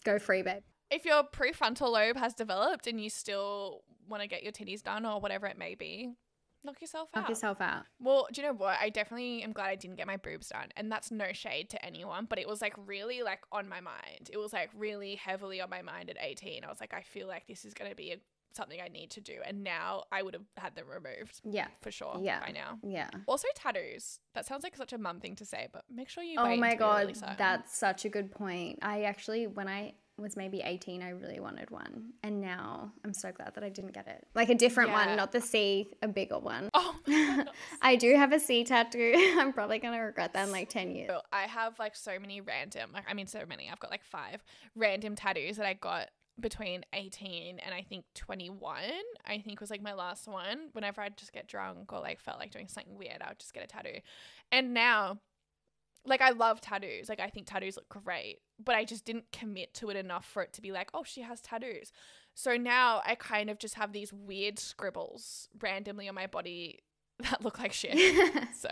[0.05, 0.63] go free, babe.
[0.91, 5.05] if your prefrontal lobe has developed and you still want to get your titties done
[5.05, 6.15] or whatever it may be,
[6.65, 7.21] knock yourself out.
[7.23, 7.85] Knock yourself out.
[8.01, 8.79] Well, do you know what?
[8.81, 10.69] I definitely am glad I didn't get my boobs done.
[10.77, 14.31] And that's no shade to anyone, but it was like really like on my mind.
[14.33, 16.65] It was like really heavily on my mind at 18.
[16.65, 18.17] I was like, I feel like this is going to be a,
[18.55, 19.35] something I need to do.
[19.45, 22.41] And now I would have had them removed Yeah, for sure Yeah.
[22.41, 22.79] by now.
[22.83, 23.11] yeah.
[23.27, 24.21] Also, tattoos.
[24.35, 26.75] That sounds like such a mum thing to say, but make sure you Oh my
[26.75, 28.79] god, really that's such a good point.
[28.83, 32.13] I actually, when I was maybe 18, I really wanted one.
[32.25, 34.27] And now I'm so glad that I didn't get it.
[34.35, 35.07] Like a different Yeah.
[35.07, 36.69] one, not the C, a bigger one.
[36.75, 36.95] Oh.
[37.83, 39.13] I do have a C tattoo.
[39.39, 41.11] I'm probably going to regret that in like 10 years.
[41.33, 43.69] I have like so many random, like I mean so many.
[43.71, 44.43] I've got like five
[44.75, 46.09] random tattoos that I got
[46.41, 48.77] between 18 and I think 21.
[49.27, 50.69] I think was like my last one.
[50.73, 53.55] Whenever I'd just get drunk or like felt like doing something weird, I would just
[53.55, 54.01] get a tattoo.
[54.53, 55.19] And now
[56.09, 57.09] like I love tattoos.
[57.09, 60.43] Like I think tattoos look great, but I just didn't commit to it enough for
[60.43, 61.93] it to be like, "Oh, she has tattoos."
[62.35, 66.81] So now I kind of just have these weird scribbles randomly on my body
[67.19, 67.97] that look like shit.
[68.55, 68.71] so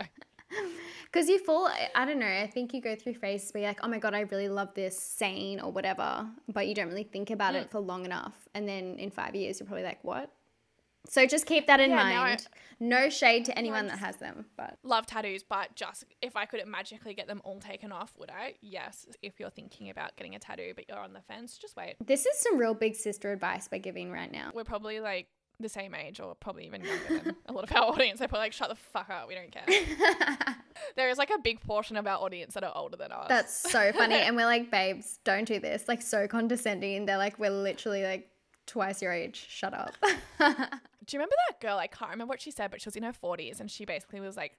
[1.05, 3.79] Because you fall, I don't know, I think you go through phases where you're like,
[3.81, 7.29] oh my God, I really love this scene or whatever, but you don't really think
[7.31, 7.61] about Mm.
[7.61, 8.35] it for long enough.
[8.53, 10.29] And then in five years, you're probably like, what?
[11.09, 12.47] So just keep that in Yeah, I- mind.
[12.81, 16.61] no shade to anyone that has them, but love tattoos, but just if I could
[16.67, 18.55] magically get them all taken off, would I?
[18.59, 19.07] Yes.
[19.21, 21.95] If you're thinking about getting a tattoo but you're on the fence, just wait.
[22.05, 24.51] this is some real big sister advice we're giving right now.
[24.53, 25.29] We're probably like
[25.59, 28.19] the same age or probably even younger than a lot of our audience.
[28.19, 29.65] They're probably like, shut the fuck up, we don't care.
[30.95, 33.27] there is like a big portion of our audience that are older than us.
[33.27, 34.15] That's so funny.
[34.15, 35.87] and we're like, babes, don't do this.
[35.87, 37.05] Like, so condescending.
[37.05, 38.29] They're like, we're literally like
[38.65, 39.45] twice your age.
[39.49, 39.93] Shut up.
[39.99, 41.77] Do you remember that girl?
[41.77, 44.19] I can't remember what she said, but she was in her 40s and she basically
[44.19, 44.53] was like,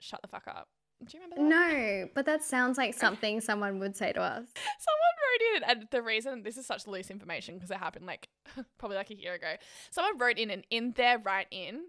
[0.00, 0.68] shut the fuck up.
[1.04, 1.72] Do you remember that?
[1.72, 4.48] no, but that sounds like something someone would say to us.
[4.54, 8.28] Someone wrote in, and the reason this is such loose information because it happened like
[8.78, 9.54] probably like a year ago.
[9.90, 11.82] Someone wrote in, and in their write in,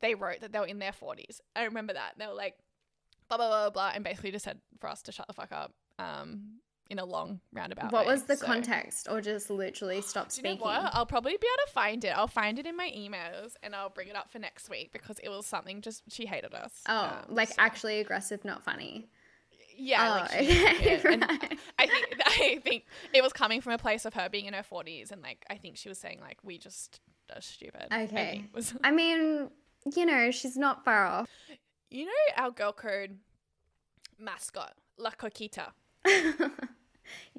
[0.00, 1.40] they wrote that they were in their 40s.
[1.56, 2.14] I remember that.
[2.18, 2.54] They were like,
[3.28, 5.72] blah, blah, blah, blah, and basically just said for us to shut the fuck up
[5.98, 6.58] um,
[6.90, 7.90] in a long roundabout.
[7.92, 8.12] What way.
[8.12, 10.64] was the So- context, or just literally stop Do you know speaking?
[10.66, 10.90] what?
[10.94, 12.08] I'll probably be able to find it.
[12.16, 15.18] I'll find it in my emails and I'll bring it up for next week because
[15.20, 16.72] it was something just she hated us.
[16.88, 19.08] Oh, Um, like so- actually aggressive, not funny.
[19.76, 20.06] Yeah.
[20.06, 20.36] oh, like uh,
[20.74, 21.58] okay, right.
[21.78, 24.62] I think I think it was coming from a place of her being in her
[24.62, 27.00] forties and like I think she was saying like we just
[27.34, 27.86] are stupid.
[27.90, 28.44] I Okay.
[28.46, 29.50] it was- I mean,
[29.96, 31.28] you know, she's not far off.
[31.90, 33.18] you know our girl code
[34.18, 35.72] mascot La Coquita,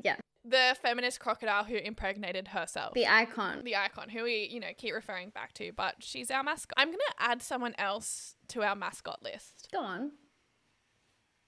[0.04, 2.94] yeah, the feminist crocodile who impregnated herself.
[2.94, 3.64] the icon.
[3.64, 6.90] the icon who we you know keep referring back to but she's our mascot i'm
[6.90, 10.12] gonna add someone else to our mascot list Go on.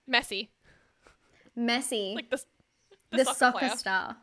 [0.10, 0.48] messi
[1.58, 2.42] Messi, like the,
[3.12, 3.76] the, soccer, player.
[3.76, 4.18] star.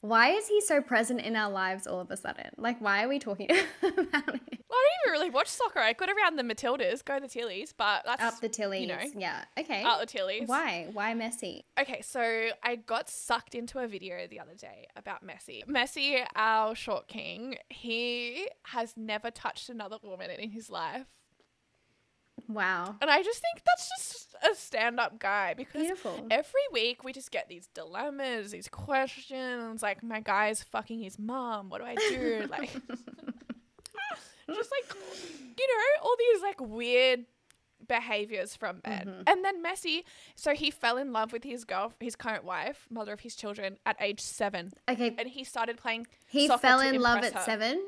[0.00, 2.50] Why is he so present in our lives all of a sudden?
[2.56, 3.50] Like, why are we talking
[3.82, 4.42] about it?
[4.70, 7.72] well, i don't even really watch soccer i got around the matildas go the tillies
[7.76, 8.82] but that's Up the tillies.
[8.82, 9.44] you know yeah.
[9.58, 9.82] Okay.
[9.82, 10.88] out the tillies Why?
[10.92, 11.62] Why Messi?
[11.80, 16.74] okay so i got sucked into a video the other day about messi messi our
[16.74, 21.06] short king he has never touched another woman in his life
[22.48, 22.96] Wow.
[23.00, 26.26] And I just think that's just a stand up guy because Beautiful.
[26.30, 31.68] every week we just get these dilemmas, these questions like, my guy's fucking his mom.
[31.70, 32.48] What do I do?
[32.50, 32.70] Like,
[34.54, 34.96] just like,
[35.58, 37.26] you know, all these like weird
[37.86, 39.06] behaviors from men.
[39.06, 39.22] Mm-hmm.
[39.26, 43.12] And then Messi, so he fell in love with his girl, his current wife, mother
[43.12, 44.72] of his children, at age seven.
[44.88, 45.14] Okay.
[45.18, 46.06] And he started playing.
[46.26, 47.42] He fell in love at her.
[47.44, 47.82] seven.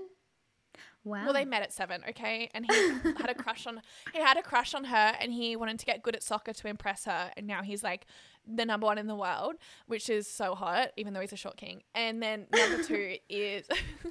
[1.03, 1.25] Wow.
[1.25, 3.81] Well, they met at seven, okay, and he had a crush on
[4.13, 6.69] he had a crush on her, and he wanted to get good at soccer to
[6.69, 8.07] impress her, and now he's like
[8.47, 9.55] the number one in the world,
[9.87, 11.83] which is so hot, even though he's a short king.
[11.95, 13.67] And then number two is,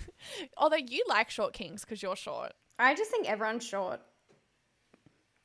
[0.57, 4.01] although you like short kings because you're short, I just think everyone's short.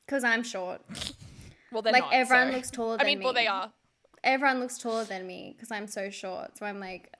[0.06, 0.80] Because I'm short.
[1.72, 3.24] well, they're like not, everyone so- looks taller I mean, me.
[3.24, 3.70] well, they are.
[4.22, 6.56] Everyone looks taller than me because I'm so short.
[6.56, 7.12] So I'm like,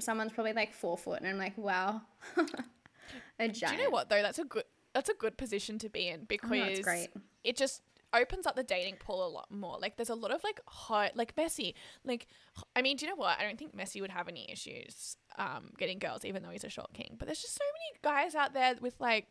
[0.00, 2.02] someone's probably like four foot, and I'm like, wow,
[3.38, 3.76] a giant.
[3.76, 4.22] Do you know what though?
[4.22, 7.08] That's a good that's a good position to be in because great.
[7.44, 7.82] it just
[8.14, 9.78] opens up the dating pool a lot more.
[9.80, 11.74] Like there's a lot of like hot like Messi.
[12.04, 12.26] Like
[12.74, 13.38] I mean, do you know what?
[13.38, 16.68] I don't think Messi would have any issues um getting girls even though he's a
[16.68, 17.16] short king.
[17.18, 19.28] But there's just so many guys out there with like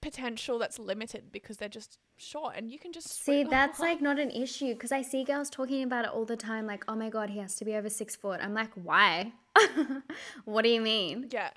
[0.00, 4.18] potential that's limited because they're just short and you can just See, that's like not
[4.18, 6.66] an issue because I see girls talking about it all the time.
[6.66, 8.40] Like, oh my god, he has to be over six foot.
[8.42, 9.32] I'm like, why?
[10.44, 11.28] what do you mean?
[11.30, 11.50] Yeah.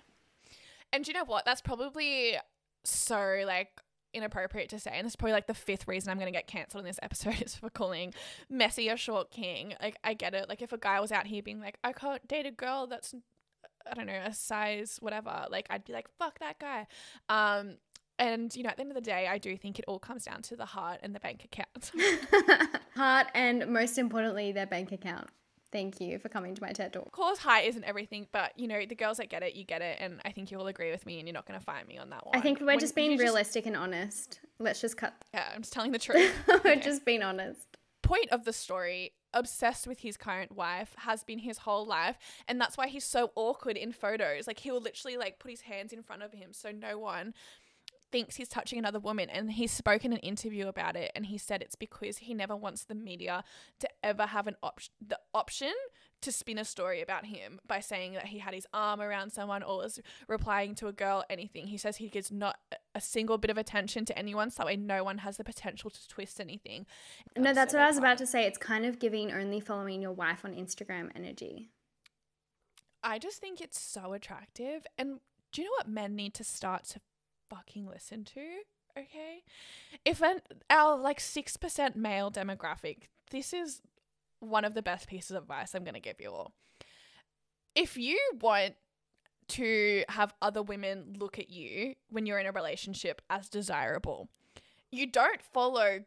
[0.95, 1.43] And you know what?
[1.43, 2.37] That's probably
[2.85, 3.69] so like
[4.13, 4.91] inappropriate to say.
[4.93, 6.99] And this is probably like the fifth reason I'm going to get cancelled in this
[7.03, 8.13] episode is for calling
[8.51, 9.73] Messi a short king.
[9.81, 10.47] Like, I get it.
[10.47, 13.13] Like, if a guy was out here being like, I can't date a girl that's,
[13.89, 16.87] I don't know, a size, whatever, like, I'd be like, fuck that guy.
[17.27, 17.75] Um,
[18.17, 20.23] and, you know, at the end of the day, I do think it all comes
[20.23, 21.91] down to the heart and the bank account.
[22.95, 25.27] Heart and most importantly, their bank account.
[25.75, 27.05] Thank you for coming to my TED talk.
[27.05, 29.81] of course, height isn't everything, but, you know, the girls that get it, you get
[29.81, 29.97] it.
[29.99, 32.11] And I think you'll agree with me and you're not going to find me on
[32.11, 32.33] that one.
[32.33, 34.39] I think we're When just being realistic and honest.
[34.57, 35.13] Let's just cut.
[35.33, 36.33] Yeah, I'm just telling the truth.
[36.63, 37.67] we're just being honest.
[38.01, 42.17] Point of the story, obsessed with his current wife, has been his whole life,
[42.47, 44.47] and that's why he's so awkward in photos.
[44.47, 47.33] Like he will literally like put his hands in front of him so no one
[48.15, 51.37] thinks he's touching another woman and he's spoken in an interview about it and he
[51.37, 53.43] said it's because he never wants the media
[53.77, 55.73] to ever have an option the option
[56.21, 59.61] to spin a story about him by saying that he had his arm around someone
[59.61, 59.99] or was
[60.29, 63.57] replying to a girl anything he says he gives not a- a single bit of
[63.57, 66.85] attention to anyone so that way no one has the potential to twist anything
[67.35, 68.45] No, that's what I was about to say.
[68.45, 71.69] It's kind of giving only following your wife on Instagram energy.
[73.03, 74.87] I just think it's so attractive.
[74.97, 75.19] And
[75.51, 77.01] do you know what men need to start to
[77.49, 78.41] fucking listen to?
[78.97, 79.43] Okay.
[80.05, 80.39] If an,
[80.69, 83.81] our like 6% male demographic, this is
[84.39, 86.53] one of the best pieces of advice I'm going to give you all.
[87.75, 88.75] If you want
[89.47, 94.29] to have other women look at you when you're in a relationship as desirable,
[94.91, 95.99] you don't follow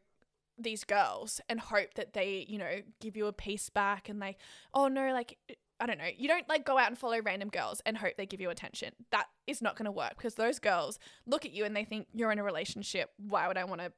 [0.59, 4.39] these girls and hope that they, you know, give you a piece back and like,
[4.74, 5.39] oh no, like
[5.80, 6.08] I don't know.
[6.16, 8.92] You don't like go out and follow random girls and hope they give you attention.
[9.10, 12.08] That is not going to work because those girls look at you and they think
[12.12, 13.10] you're in a relationship.
[13.16, 13.92] Why would I want to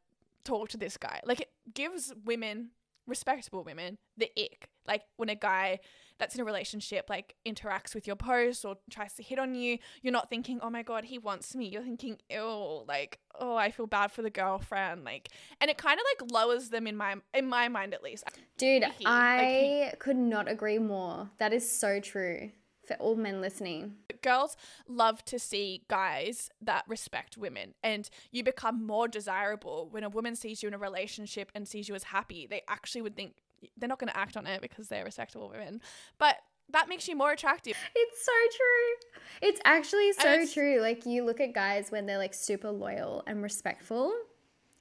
[0.44, 1.20] talk to this guy?
[1.24, 2.70] Like it gives women
[3.10, 4.68] respectable women, the ick.
[4.86, 5.80] Like when a guy
[6.18, 9.78] that's in a relationship like interacts with your post or tries to hit on you,
[10.02, 13.70] you're not thinking, "Oh my god, he wants me." You're thinking, "Ew, like, oh, I
[13.70, 15.28] feel bad for the girlfriend." Like,
[15.60, 18.24] and it kind of like lowers them in my in my mind at least.
[18.56, 19.04] Dude, Icky.
[19.06, 21.30] I could not agree more.
[21.38, 22.50] That is so true
[22.90, 23.94] for all men listening.
[24.22, 24.56] girls
[24.88, 30.34] love to see guys that respect women and you become more desirable when a woman
[30.36, 33.34] sees you in a relationship and sees you as happy they actually would think
[33.76, 35.80] they're not going to act on it because they're respectable women
[36.18, 36.36] but
[36.72, 39.48] that makes you more attractive It's so true.
[39.48, 40.80] It's actually so it's- true.
[40.80, 44.12] Like you look at guys when they're like super loyal and respectful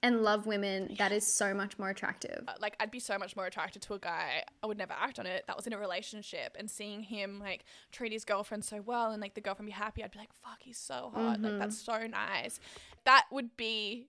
[0.01, 2.43] and love women, that is so much more attractive.
[2.47, 5.19] Uh, like I'd be so much more attracted to a guy I would never act
[5.19, 8.81] on it that was in a relationship and seeing him like treat his girlfriend so
[8.81, 11.59] well and like the girlfriend be happy I'd be like fuck he's so hot like
[11.59, 12.59] that's so nice.
[13.05, 14.07] That would be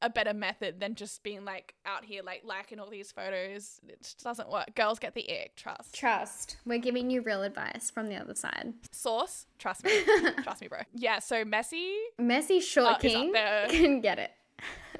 [0.00, 3.80] a better method than just being like out here like liking all these photos.
[3.88, 4.74] It just doesn't work.
[4.76, 5.92] Girls get the ick trust.
[5.94, 6.56] Trust.
[6.64, 8.74] We're giving you real advice from the other side.
[8.92, 9.46] source?
[9.58, 9.92] Trust me.
[10.42, 10.78] Trust me bro.
[10.94, 13.32] Yeah so Messi Messi Short Uh, King
[13.70, 14.30] can get it.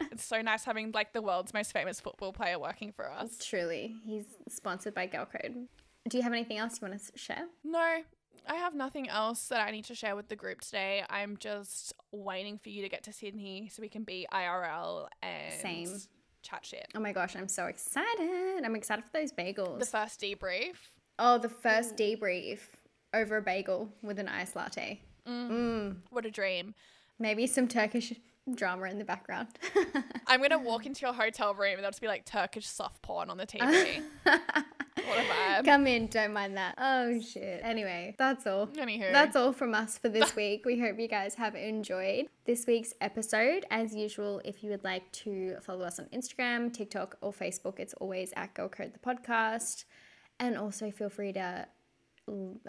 [0.13, 3.97] it's so nice having like the world's most famous football player working for us Truly.
[4.05, 5.67] He's sponsored by Girl Code.
[6.09, 7.47] Do you have anything else you want to share?
[7.65, 7.79] No,
[8.49, 11.05] I have nothing else that I need to share with the group today.
[11.11, 15.53] I'm just waiting for you to get to Sydney so we can be IRL and
[15.61, 15.89] Same.
[16.43, 16.87] chat shit.
[16.95, 18.63] Oh my gosh, I'm so excited.
[18.65, 19.81] I'm excited for those bagels.
[19.81, 20.77] The first debrief.
[21.19, 22.61] oh, the first debrief
[23.13, 25.03] over a bagel with an iced latte.
[25.27, 25.51] Mm.
[25.51, 25.97] Mm.
[26.11, 26.75] What a dream.
[27.19, 28.15] Maybe some Turkish
[28.55, 29.49] drama in the background.
[30.27, 33.03] I'm going to walk into your hotel room and there'll just be like Turkish soft
[33.03, 34.03] porn on the TV.
[34.23, 34.41] what
[34.97, 35.65] a vibe.
[35.65, 36.75] Come in, don't mind that.
[36.79, 37.61] Oh shit.
[37.63, 38.67] Anyway, that's all.
[38.69, 39.13] Anywho.
[39.13, 40.65] That's all from us for this week.
[40.65, 43.65] We hope you guys have enjoyed this week's episode.
[43.71, 47.95] As usual, if you would like to follow us on Instagram, TikTok, or Facebook, it's
[47.95, 49.85] always at Girl Code the podcast.
[50.41, 51.67] And also feel free to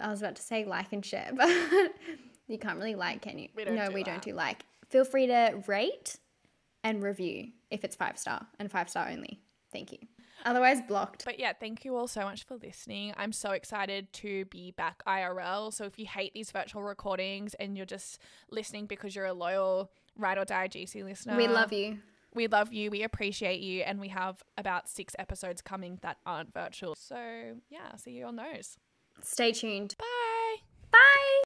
[0.00, 1.48] I was about to say like and share, but
[2.48, 3.48] you can't really like, can you?
[3.54, 4.64] We don't no, do we don't do like.
[4.90, 6.16] Feel free to rate
[6.82, 9.40] and review if it's five star and five star only.
[9.72, 9.98] Thank you.
[10.44, 11.24] Otherwise, blocked.
[11.24, 13.12] But yeah, thank you all so much for listening.
[13.16, 15.72] I'm so excited to be back IRL.
[15.72, 18.20] So if you hate these virtual recordings and you're just
[18.50, 21.98] listening because you're a loyal ride or die GC listener, we love you.
[22.32, 22.90] We love you.
[22.90, 23.82] We appreciate you.
[23.82, 26.94] And we have about six episodes coming that aren't virtual.
[26.96, 28.78] So yeah, see you on those.
[29.22, 29.94] Stay tuned.
[29.98, 30.56] Bye.
[30.90, 31.42] Bye.